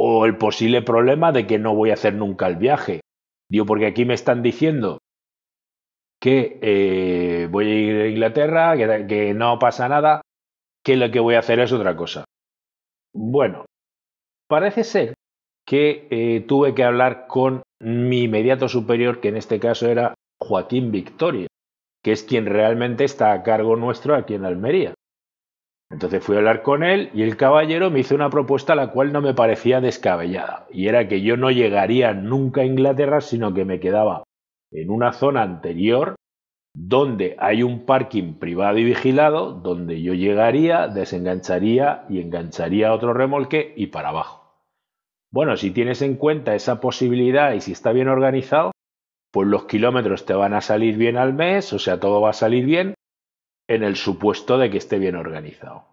O 0.02 0.26
el 0.26 0.38
posible 0.38 0.82
problema 0.82 1.32
de 1.32 1.46
que 1.46 1.60
no 1.60 1.76
voy 1.76 1.90
a 1.90 1.96
hacer 1.96 2.14
nunca 2.14 2.48
el 2.48 2.56
viaje. 2.56 3.02
Digo, 3.50 3.66
porque 3.66 3.88
aquí 3.88 4.06
me 4.06 4.14
están 4.14 4.42
diciendo 4.42 5.00
que 6.22 6.60
eh, 6.62 7.48
voy 7.52 7.66
a 7.68 7.76
ir 7.76 8.02
a 8.02 8.08
Inglaterra, 8.08 8.78
que 9.08 9.34
no 9.34 9.60
pasa 9.60 9.90
nada, 9.90 10.22
que 10.84 10.96
lo 10.96 11.12
que 11.12 11.20
voy 11.20 11.36
a 11.36 11.40
hacer 11.40 11.60
es 11.60 11.72
otra 11.72 11.96
cosa. 11.96 12.26
Bueno, 13.14 13.66
parece 14.48 14.84
ser 14.84 15.14
que 15.66 16.08
eh, 16.12 16.42
tuve 16.48 16.74
que 16.74 16.84
hablar 16.84 17.28
con 17.28 17.64
mi 17.82 18.24
inmediato 18.24 18.68
superior, 18.68 19.20
que 19.20 19.30
en 19.30 19.38
este 19.38 19.60
caso 19.60 19.88
era 19.88 20.14
Joaquín 20.40 20.92
Victoria, 20.92 21.48
que 22.04 22.12
es 22.12 22.24
quien 22.24 22.46
realmente 22.46 23.04
está 23.04 23.34
a 23.34 23.44
cargo 23.44 23.76
nuestro 23.76 24.16
aquí 24.16 24.34
en 24.34 24.46
Almería. 24.46 24.94
Entonces 25.92 26.24
fui 26.24 26.36
a 26.36 26.40
hablar 26.40 26.62
con 26.62 26.84
él 26.84 27.10
y 27.14 27.24
el 27.24 27.36
caballero 27.36 27.90
me 27.90 28.00
hizo 28.00 28.14
una 28.14 28.30
propuesta 28.30 28.76
la 28.76 28.92
cual 28.92 29.12
no 29.12 29.22
me 29.22 29.34
parecía 29.34 29.82
descabellada, 29.82 30.68
y 30.72 30.88
era 30.88 31.08
que 31.08 31.22
yo 31.22 31.36
no 31.36 31.50
llegaría 31.50 32.14
nunca 32.14 32.62
a 32.62 32.66
Inglaterra, 32.66 33.22
sino 33.22 33.54
que 33.54 33.66
me 33.66 33.80
quedaba 33.80 34.24
en 34.72 34.92
una 34.92 35.14
zona 35.14 35.42
anterior 35.42 36.16
donde 36.76 37.36
hay 37.40 37.64
un 37.64 37.86
parking 37.86 38.36
privado 38.36 38.78
y 38.78 38.84
vigilado, 38.84 39.54
donde 39.54 40.02
yo 40.02 40.14
llegaría, 40.14 40.88
desengancharía 40.88 42.06
y 42.08 42.22
engancharía 42.22 42.94
otro 42.94 43.14
remolque 43.14 43.74
y 43.76 43.88
para 43.88 44.10
abajo. 44.10 44.40
Bueno, 45.32 45.58
si 45.58 45.72
tienes 45.72 46.04
en 46.04 46.16
cuenta 46.16 46.54
esa 46.54 46.80
posibilidad 46.80 47.54
y 47.54 47.62
si 47.62 47.72
está 47.72 47.92
bien 47.92 48.08
organizado, 48.08 48.72
pues 49.32 49.48
los 49.48 49.66
kilómetros 49.66 50.26
te 50.26 50.34
van 50.34 50.54
a 50.54 50.62
salir 50.62 50.98
bien 50.98 51.18
al 51.18 51.34
mes, 51.34 51.74
o 51.74 51.80
sea, 51.80 52.00
todo 52.00 52.22
va 52.22 52.30
a 52.30 52.34
salir 52.34 52.66
bien 52.66 52.94
en 53.70 53.84
el 53.84 53.96
supuesto 53.96 54.58
de 54.58 54.72
que 54.72 54.80
esté 54.80 54.98
bien 54.98 55.16
organizado. 55.16 55.86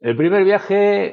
El 0.00 0.16
primer 0.16 0.42
viaje 0.42 1.12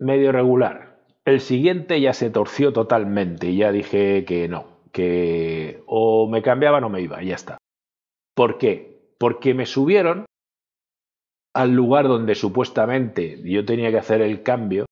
medio 0.00 0.32
regular. 0.32 0.98
El 1.24 1.40
siguiente 1.40 2.00
ya 2.00 2.12
se 2.12 2.30
torció 2.30 2.72
totalmente 2.72 3.48
y 3.48 3.58
ya 3.58 3.70
dije 3.70 4.24
que 4.24 4.48
no, 4.48 4.66
que 4.92 5.82
o 5.86 6.28
me 6.28 6.42
cambiaba 6.42 6.78
o 6.84 6.88
me 6.88 7.00
iba, 7.00 7.22
ya 7.22 7.36
está. 7.36 7.58
¿Por 8.34 8.58
qué? 8.58 9.12
Porque 9.18 9.54
me 9.54 9.66
subieron 9.66 10.24
al 11.54 11.70
lugar 11.72 12.08
donde 12.08 12.34
supuestamente 12.34 13.40
yo 13.44 13.64
tenía 13.64 13.90
que 13.90 13.98
hacer 13.98 14.20
el 14.20 14.42
cambio 14.42 14.86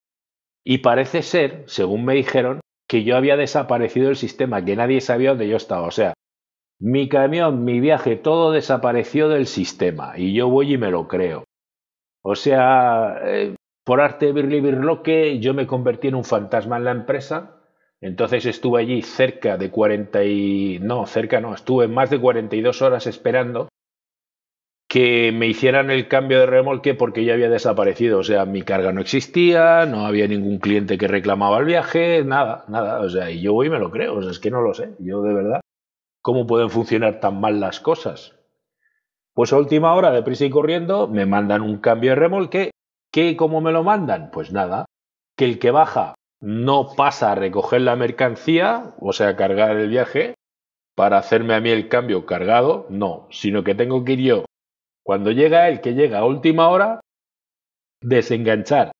y 0.64 0.78
parece 0.78 1.22
ser, 1.22 1.64
según 1.66 2.04
me 2.04 2.14
dijeron, 2.14 2.60
que 2.88 3.02
yo 3.02 3.16
había 3.16 3.36
desaparecido 3.36 4.08
el 4.08 4.16
sistema, 4.16 4.64
que 4.64 4.76
nadie 4.76 5.00
sabía 5.00 5.30
dónde 5.30 5.48
yo 5.48 5.56
estaba. 5.56 5.88
O 5.88 5.90
sea, 5.90 6.14
mi 6.78 7.08
camión, 7.08 7.64
mi 7.64 7.80
viaje, 7.80 8.16
todo 8.16 8.52
desapareció 8.52 9.28
del 9.28 9.46
sistema 9.46 10.14
y 10.16 10.34
yo 10.34 10.48
voy 10.48 10.74
y 10.74 10.78
me 10.78 10.90
lo 10.90 11.08
creo. 11.08 11.44
O 12.22 12.34
sea, 12.34 13.18
eh, 13.24 13.54
por 13.84 14.00
arte 14.00 14.32
Birli 14.32 14.60
Birloque, 14.60 15.38
yo 15.38 15.54
me 15.54 15.66
convertí 15.66 16.08
en 16.08 16.16
un 16.16 16.24
fantasma 16.24 16.76
en 16.76 16.84
la 16.84 16.90
empresa. 16.90 17.62
Entonces 18.00 18.44
estuve 18.44 18.80
allí 18.80 19.00
cerca 19.02 19.56
de 19.56 19.70
40 19.70 20.24
y... 20.24 20.78
No, 20.80 21.06
cerca 21.06 21.40
no, 21.40 21.54
estuve 21.54 21.88
más 21.88 22.10
de 22.10 22.20
42 22.20 22.82
horas 22.82 23.06
esperando 23.06 23.68
que 24.88 25.32
me 25.32 25.46
hicieran 25.46 25.90
el 25.90 26.08
cambio 26.08 26.40
de 26.40 26.46
remolque 26.46 26.94
porque 26.94 27.24
ya 27.24 27.34
había 27.34 27.48
desaparecido. 27.48 28.18
O 28.18 28.24
sea, 28.24 28.44
mi 28.44 28.62
carga 28.62 28.92
no 28.92 29.00
existía, 29.00 29.86
no 29.86 30.06
había 30.06 30.28
ningún 30.28 30.58
cliente 30.58 30.98
que 30.98 31.08
reclamaba 31.08 31.58
el 31.58 31.64
viaje, 31.64 32.24
nada, 32.24 32.64
nada. 32.68 33.00
O 33.00 33.08
sea, 33.08 33.30
y 33.30 33.40
yo 33.40 33.52
voy 33.52 33.68
y 33.68 33.70
me 33.70 33.78
lo 33.78 33.90
creo. 33.90 34.16
O 34.16 34.22
sea, 34.22 34.30
es 34.30 34.38
que 34.38 34.50
no 34.50 34.60
lo 34.60 34.74
sé. 34.74 34.90
Yo 34.98 35.22
de 35.22 35.34
verdad, 35.34 35.60
¿cómo 36.26 36.44
pueden 36.44 36.70
funcionar 36.70 37.20
tan 37.20 37.40
mal 37.40 37.60
las 37.60 37.78
cosas? 37.78 38.34
Pues 39.32 39.52
a 39.52 39.58
última 39.58 39.94
hora, 39.94 40.10
deprisa 40.10 40.44
y 40.44 40.50
corriendo, 40.50 41.06
me 41.06 41.24
mandan 41.24 41.62
un 41.62 41.78
cambio 41.78 42.10
de 42.10 42.16
remolque. 42.16 42.70
¿Qué, 43.12 43.36
cómo 43.36 43.60
me 43.60 43.70
lo 43.70 43.84
mandan? 43.84 44.32
Pues 44.32 44.50
nada, 44.50 44.86
que 45.36 45.44
el 45.44 45.60
que 45.60 45.70
baja 45.70 46.16
no 46.40 46.88
pasa 46.96 47.30
a 47.30 47.36
recoger 47.36 47.82
la 47.82 47.94
mercancía, 47.94 48.96
o 48.98 49.12
sea, 49.12 49.36
cargar 49.36 49.76
el 49.76 49.88
viaje, 49.88 50.34
para 50.96 51.18
hacerme 51.18 51.54
a 51.54 51.60
mí 51.60 51.70
el 51.70 51.88
cambio 51.88 52.26
cargado, 52.26 52.86
no, 52.90 53.28
sino 53.30 53.62
que 53.62 53.76
tengo 53.76 54.04
que 54.04 54.14
ir 54.14 54.20
yo 54.22 54.44
cuando 55.04 55.30
llega 55.30 55.68
el 55.68 55.80
que 55.80 55.94
llega 55.94 56.18
a 56.18 56.24
última 56.24 56.68
hora, 56.68 56.98
desenganchar, 58.02 58.90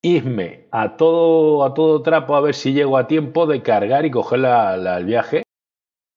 irme 0.00 0.68
a 0.70 0.96
todo, 0.96 1.64
a 1.64 1.74
todo 1.74 2.00
trapo 2.02 2.36
a 2.36 2.40
ver 2.40 2.54
si 2.54 2.74
llego 2.74 2.96
a 2.96 3.08
tiempo 3.08 3.48
de 3.48 3.60
cargar 3.60 4.06
y 4.06 4.12
coger 4.12 4.44
el 4.44 5.04
viaje 5.04 5.42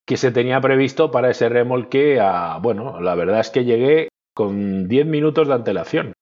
que 0.06 0.18
se 0.18 0.32
tenía 0.32 0.60
previsto 0.60 1.12
para 1.12 1.30
ese 1.30 1.50
remolque 1.50 2.20
a, 2.20 2.58
bueno, 2.62 3.00
la 3.00 3.16
verdad 3.16 3.40
es 3.40 3.50
que 3.50 3.66
llegué 3.66 4.10
con 4.34 4.88
10 4.88 5.06
minutos 5.06 5.48
de 5.48 5.54
antelación. 5.54 6.14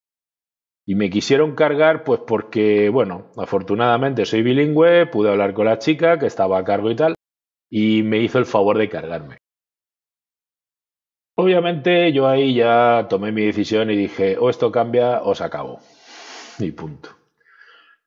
Y 0.86 0.96
me 0.96 1.10
quisieron 1.10 1.56
cargar, 1.56 2.04
pues 2.04 2.22
porque, 2.26 2.90
bueno, 2.90 3.32
afortunadamente 3.38 4.26
soy 4.26 4.42
bilingüe, 4.42 5.06
pude 5.06 5.30
hablar 5.30 5.54
con 5.54 5.66
la 5.66 5.80
chica 5.80 6.20
que 6.20 6.26
estaba 6.26 6.58
a 6.58 6.64
cargo 6.64 6.92
y 6.92 6.96
tal, 6.96 7.16
y 7.70 8.04
me 8.04 8.20
hizo 8.20 8.40
el 8.40 8.46
favor 8.46 8.78
de 8.78 8.90
cargarme. 8.90 9.38
Obviamente 11.36 12.12
yo 12.12 12.28
ahí 12.28 12.54
ya 12.54 13.08
tomé 13.10 13.32
mi 13.32 13.46
decisión 13.46 13.90
y 13.90 13.96
dije, 13.96 14.38
o 14.38 14.50
esto 14.50 14.72
cambia 14.72 15.22
o 15.24 15.34
se 15.34 15.44
acabó. 15.44 15.80
Y 16.60 16.72
punto. 16.72 17.10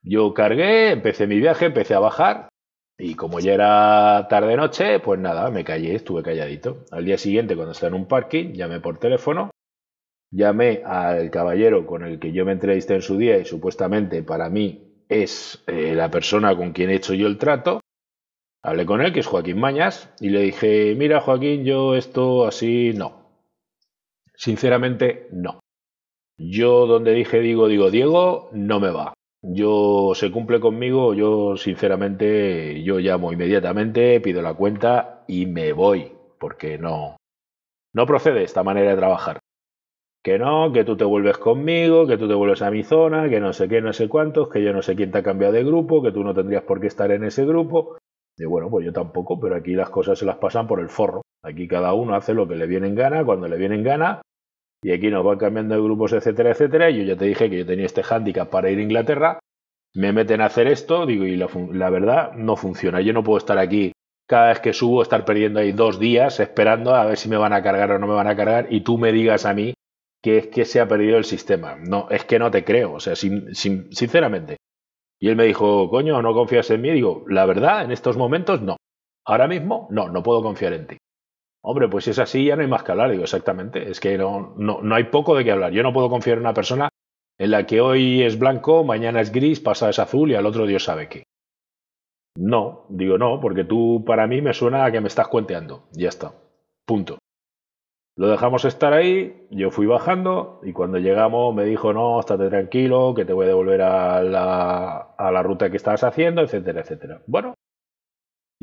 Yo 0.02 0.34
cargué, 0.34 0.90
empecé 0.90 1.26
mi 1.26 1.38
viaje, 1.38 1.66
empecé 1.66 1.94
a 1.94 2.00
bajar 2.00 2.48
y 2.98 3.14
como 3.14 3.40
ya 3.40 3.54
era 3.54 4.26
tarde 4.28 4.56
noche, 4.56 5.00
pues 5.00 5.18
nada, 5.18 5.50
me 5.50 5.64
callé, 5.64 5.94
estuve 5.94 6.22
calladito. 6.22 6.84
Al 6.90 7.04
día 7.04 7.18
siguiente, 7.18 7.56
cuando 7.56 7.72
estaba 7.72 7.88
en 7.88 8.02
un 8.02 8.08
parking, 8.08 8.52
llamé 8.52 8.80
por 8.80 8.98
teléfono, 8.98 9.50
llamé 10.30 10.82
al 10.84 11.30
caballero 11.30 11.86
con 11.86 12.04
el 12.04 12.18
que 12.18 12.32
yo 12.32 12.44
me 12.44 12.52
entrevisté 12.52 12.94
en 12.94 13.02
su 13.02 13.16
día 13.16 13.38
y 13.38 13.44
supuestamente 13.44 14.22
para 14.22 14.48
mí 14.48 15.04
es 15.08 15.62
eh, 15.66 15.94
la 15.94 16.10
persona 16.10 16.56
con 16.56 16.72
quien 16.72 16.90
he 16.90 16.96
hecho 16.96 17.14
yo 17.14 17.26
el 17.26 17.38
trato. 17.38 17.80
Hablé 18.62 18.86
con 18.86 19.02
él, 19.02 19.12
que 19.12 19.20
es 19.20 19.26
Joaquín 19.26 19.60
Mañas, 19.60 20.10
y 20.20 20.30
le 20.30 20.40
dije, 20.40 20.94
mira 20.96 21.20
Joaquín, 21.20 21.64
yo 21.64 21.94
esto 21.94 22.46
así 22.46 22.92
no. 22.94 23.24
Sinceramente, 24.34 25.28
no. 25.32 25.60
Yo 26.38 26.86
donde 26.86 27.12
dije 27.12 27.40
digo, 27.40 27.68
digo, 27.68 27.90
Diego, 27.90 28.48
no 28.52 28.80
me 28.80 28.90
va. 28.90 29.12
Yo 29.46 30.12
se 30.14 30.30
cumple 30.30 30.58
conmigo, 30.58 31.12
yo 31.12 31.58
sinceramente, 31.58 32.82
yo 32.82 32.98
llamo 32.98 33.30
inmediatamente, 33.30 34.18
pido 34.20 34.40
la 34.40 34.54
cuenta 34.54 35.22
y 35.28 35.44
me 35.44 35.74
voy, 35.74 36.12
porque 36.38 36.78
no, 36.78 37.18
no 37.92 38.06
procede 38.06 38.42
esta 38.42 38.62
manera 38.62 38.92
de 38.92 38.96
trabajar. 38.96 39.40
Que 40.22 40.38
no, 40.38 40.72
que 40.72 40.84
tú 40.84 40.96
te 40.96 41.04
vuelves 41.04 41.36
conmigo, 41.36 42.06
que 42.06 42.16
tú 42.16 42.26
te 42.26 42.32
vuelves 42.32 42.62
a 42.62 42.70
mi 42.70 42.84
zona, 42.84 43.28
que 43.28 43.38
no 43.38 43.52
sé 43.52 43.68
qué, 43.68 43.82
no 43.82 43.92
sé 43.92 44.08
cuántos, 44.08 44.48
que 44.48 44.62
yo 44.62 44.72
no 44.72 44.80
sé 44.80 44.96
quién 44.96 45.10
te 45.10 45.18
ha 45.18 45.22
cambiado 45.22 45.52
de 45.52 45.62
grupo, 45.62 46.02
que 46.02 46.10
tú 46.10 46.24
no 46.24 46.32
tendrías 46.32 46.62
por 46.62 46.80
qué 46.80 46.86
estar 46.86 47.10
en 47.10 47.24
ese 47.24 47.44
grupo. 47.44 47.98
Y 48.38 48.46
bueno, 48.46 48.70
pues 48.70 48.86
yo 48.86 48.94
tampoco, 48.94 49.38
pero 49.38 49.56
aquí 49.56 49.74
las 49.74 49.90
cosas 49.90 50.18
se 50.18 50.24
las 50.24 50.36
pasan 50.36 50.66
por 50.66 50.80
el 50.80 50.88
forro. 50.88 51.20
Aquí 51.42 51.68
cada 51.68 51.92
uno 51.92 52.14
hace 52.14 52.32
lo 52.32 52.48
que 52.48 52.56
le 52.56 52.66
viene 52.66 52.86
en 52.88 52.94
gana, 52.94 53.22
cuando 53.22 53.46
le 53.46 53.58
viene 53.58 53.74
en 53.74 53.84
gana, 53.84 54.22
y 54.84 54.92
aquí 54.92 55.08
nos 55.08 55.24
van 55.24 55.38
cambiando 55.38 55.74
de 55.74 55.80
grupos, 55.80 56.12
etcétera, 56.12 56.50
etcétera. 56.50 56.90
Yo 56.90 57.02
ya 57.04 57.16
te 57.16 57.24
dije 57.24 57.48
que 57.48 57.56
yo 57.56 57.64
tenía 57.64 57.86
este 57.86 58.02
hándicap 58.02 58.50
para 58.50 58.70
ir 58.70 58.78
a 58.78 58.82
Inglaterra. 58.82 59.38
Me 59.94 60.12
meten 60.12 60.42
a 60.42 60.46
hacer 60.46 60.66
esto, 60.66 61.06
digo, 61.06 61.24
y 61.24 61.36
la, 61.36 61.88
verdad 61.88 62.34
no 62.34 62.54
funciona. 62.54 63.00
Yo 63.00 63.14
no 63.14 63.24
puedo 63.24 63.38
estar 63.38 63.56
aquí 63.56 63.92
cada 64.28 64.48
vez 64.48 64.60
que 64.60 64.74
subo, 64.74 65.00
estar 65.00 65.24
perdiendo 65.24 65.60
ahí 65.60 65.72
dos 65.72 65.98
días 65.98 66.38
esperando 66.38 66.94
a 66.94 67.06
ver 67.06 67.16
si 67.16 67.30
me 67.30 67.38
van 67.38 67.54
a 67.54 67.62
cargar 67.62 67.92
o 67.92 67.98
no 67.98 68.06
me 68.06 68.12
van 68.12 68.26
a 68.26 68.36
cargar 68.36 68.66
y 68.68 68.82
tú 68.82 68.98
me 68.98 69.10
digas 69.10 69.46
a 69.46 69.54
mí 69.54 69.72
que 70.22 70.36
es 70.36 70.46
que 70.48 70.66
se 70.66 70.80
ha 70.80 70.86
perdido 70.86 71.16
el 71.16 71.24
sistema. 71.24 71.76
No, 71.76 72.08
es 72.10 72.26
que 72.26 72.38
no 72.38 72.50
te 72.50 72.62
creo, 72.62 72.92
o 72.92 73.00
sea, 73.00 73.16
sinceramente. 73.16 74.58
Y 75.18 75.30
él 75.30 75.36
me 75.36 75.44
dijo, 75.44 75.88
coño, 75.88 76.20
¿no 76.20 76.34
confías 76.34 76.70
en 76.70 76.82
mí? 76.82 76.90
digo, 76.90 77.24
la 77.26 77.46
verdad, 77.46 77.86
en 77.86 77.90
estos 77.90 78.18
momentos 78.18 78.60
no. 78.60 78.76
Ahora 79.24 79.48
mismo, 79.48 79.88
no, 79.90 80.10
no 80.10 80.22
puedo 80.22 80.42
confiar 80.42 80.74
en 80.74 80.86
ti. 80.88 80.98
Hombre, 81.66 81.88
pues 81.88 82.04
si 82.04 82.10
es 82.10 82.18
así, 82.18 82.44
ya 82.44 82.56
no 82.56 82.62
hay 82.62 82.68
más 82.68 82.82
que 82.82 82.92
hablar. 82.92 83.10
Digo, 83.10 83.22
exactamente. 83.22 83.90
Es 83.90 83.98
que 83.98 84.18
no, 84.18 84.52
no, 84.58 84.82
no 84.82 84.94
hay 84.94 85.04
poco 85.04 85.34
de 85.34 85.44
qué 85.44 85.50
hablar. 85.50 85.72
Yo 85.72 85.82
no 85.82 85.94
puedo 85.94 86.10
confiar 86.10 86.36
en 86.36 86.42
una 86.42 86.52
persona 86.52 86.90
en 87.38 87.50
la 87.50 87.64
que 87.64 87.80
hoy 87.80 88.22
es 88.22 88.38
blanco, 88.38 88.84
mañana 88.84 89.22
es 89.22 89.32
gris, 89.32 89.60
pasa 89.60 89.88
es 89.88 89.98
azul 89.98 90.30
y 90.30 90.34
al 90.34 90.44
otro 90.44 90.66
Dios 90.66 90.84
sabe 90.84 91.08
qué. 91.08 91.24
No, 92.36 92.84
digo 92.90 93.16
no, 93.16 93.40
porque 93.40 93.64
tú 93.64 94.04
para 94.06 94.26
mí 94.26 94.42
me 94.42 94.52
suena 94.52 94.84
a 94.84 94.92
que 94.92 95.00
me 95.00 95.08
estás 95.08 95.28
cuenteando. 95.28 95.88
Ya 95.92 96.10
está. 96.10 96.34
Punto. 96.84 97.18
Lo 98.16 98.28
dejamos 98.28 98.66
estar 98.66 98.92
ahí, 98.92 99.46
yo 99.50 99.70
fui 99.70 99.86
bajando 99.86 100.60
y 100.62 100.72
cuando 100.72 100.98
llegamos 100.98 101.54
me 101.54 101.64
dijo, 101.64 101.94
no, 101.94 102.20
estate 102.20 102.50
tranquilo, 102.50 103.14
que 103.14 103.24
te 103.24 103.32
voy 103.32 103.46
a 103.46 103.48
devolver 103.48 103.80
a 103.82 104.22
la, 104.22 105.14
a 105.16 105.32
la 105.32 105.42
ruta 105.42 105.70
que 105.70 105.78
estabas 105.78 106.04
haciendo, 106.04 106.42
etcétera, 106.42 106.82
etcétera. 106.82 107.22
Bueno, 107.26 107.54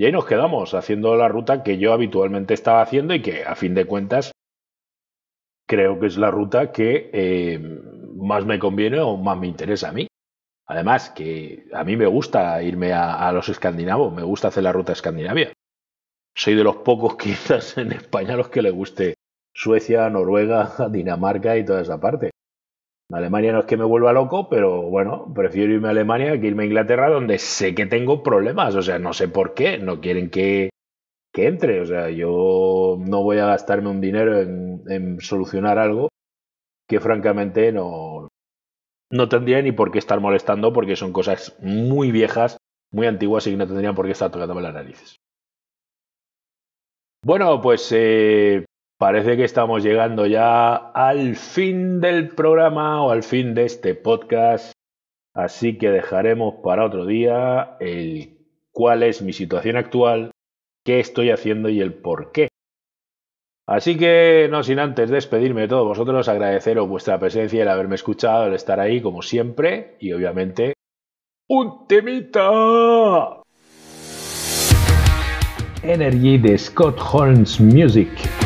y 0.01 0.05
ahí 0.05 0.11
nos 0.11 0.25
quedamos 0.25 0.73
haciendo 0.73 1.15
la 1.15 1.27
ruta 1.27 1.61
que 1.61 1.77
yo 1.77 1.93
habitualmente 1.93 2.55
estaba 2.55 2.81
haciendo 2.81 3.13
y 3.13 3.21
que 3.21 3.43
a 3.43 3.53
fin 3.53 3.75
de 3.75 3.85
cuentas 3.85 4.31
creo 5.69 5.99
que 5.99 6.07
es 6.07 6.17
la 6.17 6.31
ruta 6.31 6.71
que 6.71 7.11
eh, 7.13 7.59
más 8.15 8.43
me 8.43 8.57
conviene 8.57 8.99
o 8.99 9.15
más 9.15 9.37
me 9.37 9.45
interesa 9.45 9.89
a 9.89 9.91
mí. 9.91 10.07
Además, 10.65 11.11
que 11.11 11.67
a 11.71 11.83
mí 11.83 11.97
me 11.97 12.07
gusta 12.07 12.63
irme 12.63 12.93
a, 12.93 13.27
a 13.27 13.31
los 13.31 13.47
escandinavos, 13.49 14.11
me 14.11 14.23
gusta 14.23 14.47
hacer 14.47 14.63
la 14.63 14.71
ruta 14.71 14.93
escandinavia. 14.93 15.53
Soy 16.35 16.55
de 16.55 16.63
los 16.63 16.77
pocos 16.77 17.15
quizás 17.15 17.77
en 17.77 17.91
España 17.91 18.33
a 18.33 18.37
los 18.37 18.49
que 18.49 18.63
le 18.63 18.71
guste 18.71 19.13
Suecia, 19.53 20.09
Noruega, 20.09 20.73
Dinamarca 20.89 21.57
y 21.57 21.63
toda 21.63 21.79
esa 21.79 21.99
parte. 21.99 22.31
Alemania 23.13 23.51
no 23.51 23.59
es 23.59 23.65
que 23.65 23.77
me 23.77 23.85
vuelva 23.85 24.13
loco, 24.13 24.49
pero 24.49 24.83
bueno, 24.83 25.31
prefiero 25.33 25.73
irme 25.73 25.87
a 25.87 25.91
Alemania 25.91 26.39
que 26.39 26.47
irme 26.47 26.63
a 26.63 26.67
Inglaterra, 26.67 27.09
donde 27.09 27.37
sé 27.39 27.75
que 27.75 27.85
tengo 27.85 28.23
problemas. 28.23 28.75
O 28.75 28.81
sea, 28.81 28.99
no 28.99 29.13
sé 29.13 29.27
por 29.27 29.53
qué, 29.53 29.77
no 29.77 29.99
quieren 29.99 30.29
que, 30.29 30.69
que 31.33 31.47
entre. 31.47 31.81
O 31.81 31.85
sea, 31.85 32.09
yo 32.09 32.97
no 32.99 33.23
voy 33.23 33.39
a 33.39 33.45
gastarme 33.47 33.89
un 33.89 34.01
dinero 34.01 34.39
en, 34.39 34.83
en 34.87 35.19
solucionar 35.19 35.77
algo 35.79 36.09
que 36.87 36.99
francamente 36.99 37.71
no, 37.71 38.27
no 39.11 39.29
tendría 39.29 39.61
ni 39.61 39.71
por 39.71 39.91
qué 39.91 39.99
estar 39.99 40.19
molestando 40.19 40.73
porque 40.73 40.95
son 40.95 41.13
cosas 41.13 41.57
muy 41.61 42.11
viejas, 42.11 42.57
muy 42.91 43.07
antiguas 43.07 43.47
y 43.47 43.55
no 43.55 43.67
tendrían 43.67 43.95
por 43.95 44.05
qué 44.05 44.11
estar 44.11 44.31
tocándome 44.31 44.61
las 44.61 44.73
narices. 44.73 45.15
Bueno, 47.23 47.61
pues 47.61 47.91
eh, 47.91 48.65
parece 49.01 49.35
que 49.35 49.45
estamos 49.45 49.81
llegando 49.81 50.27
ya 50.27 50.75
al 50.75 51.35
fin 51.35 52.01
del 52.01 52.29
programa 52.29 53.03
o 53.03 53.09
al 53.09 53.23
fin 53.23 53.55
de 53.55 53.65
este 53.65 53.95
podcast. 53.95 54.73
Así 55.33 55.79
que 55.79 55.89
dejaremos 55.89 56.61
para 56.63 56.85
otro 56.85 57.07
día 57.07 57.77
el 57.79 58.37
cuál 58.71 59.01
es 59.01 59.23
mi 59.23 59.33
situación 59.33 59.75
actual, 59.75 60.29
qué 60.85 60.99
estoy 60.99 61.31
haciendo 61.31 61.69
y 61.69 61.81
el 61.81 61.95
por 61.95 62.31
qué. 62.31 62.49
Así 63.67 63.97
que, 63.97 64.47
no 64.51 64.61
sin 64.61 64.77
antes 64.77 65.09
despedirme 65.09 65.61
de 65.61 65.69
todos 65.69 65.87
vosotros, 65.87 66.29
agradeceros 66.29 66.87
vuestra 66.87 67.19
presencia, 67.19 67.63
el 67.63 67.69
haberme 67.69 67.95
escuchado, 67.95 68.45
el 68.45 68.53
estar 68.53 68.79
ahí 68.79 69.01
como 69.01 69.23
siempre 69.23 69.95
y 69.99 70.13
obviamente 70.13 70.73
un 71.49 71.87
temita. 71.87 73.41
Energy 75.81 76.37
de 76.37 76.55
Scott 76.55 76.99
Holmes 77.11 77.59
Music. 77.59 78.40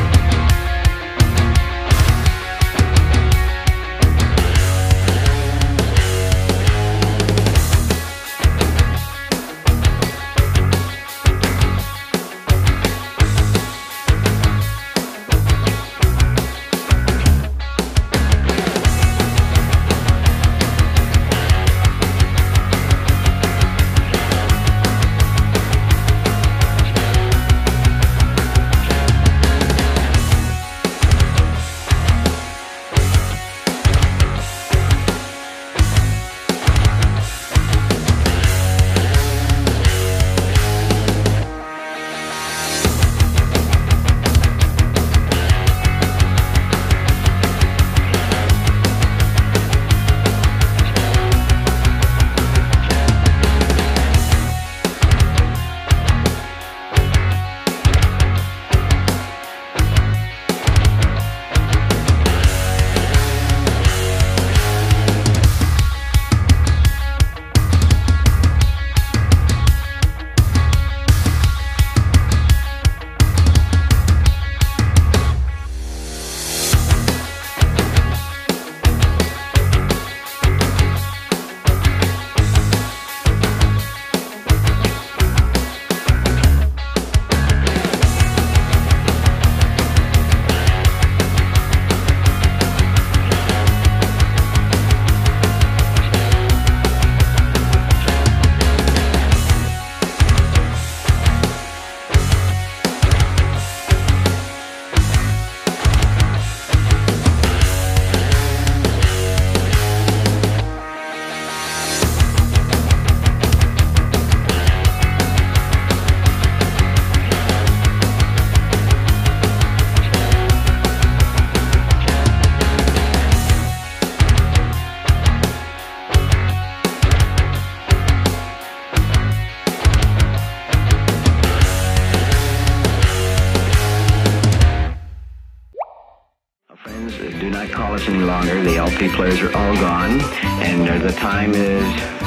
Time 141.30 141.54
is 141.54 141.82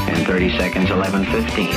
in 0.09 0.25
30 0.25 0.57
seconds, 0.57 0.89
11:15. 0.89 1.71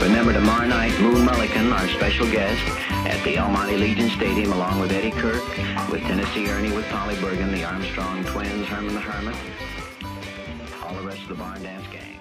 Remember 0.00 0.32
tomorrow 0.32 0.68
night, 0.68 0.96
Moon 1.00 1.26
Mullican, 1.26 1.72
our 1.72 1.88
special 1.88 2.24
guest, 2.30 2.62
at 3.04 3.20
the 3.24 3.36
El 3.36 3.48
Monte 3.48 3.76
Legion 3.76 4.08
Stadium, 4.10 4.52
along 4.52 4.78
with 4.78 4.92
Eddie 4.92 5.10
Kirk, 5.10 5.42
with 5.90 6.02
Tennessee 6.02 6.48
Ernie, 6.48 6.70
with 6.70 6.88
Polly 6.88 7.16
Bergen, 7.16 7.50
the 7.50 7.64
Armstrong 7.64 8.24
Twins, 8.26 8.68
Herman 8.68 8.94
the 8.94 9.00
Hermit, 9.00 9.34
all 10.84 10.94
the 10.94 11.02
rest 11.02 11.22
of 11.22 11.28
the 11.30 11.34
Barn 11.34 11.60
Dance 11.64 11.88
Gang. 11.90 12.11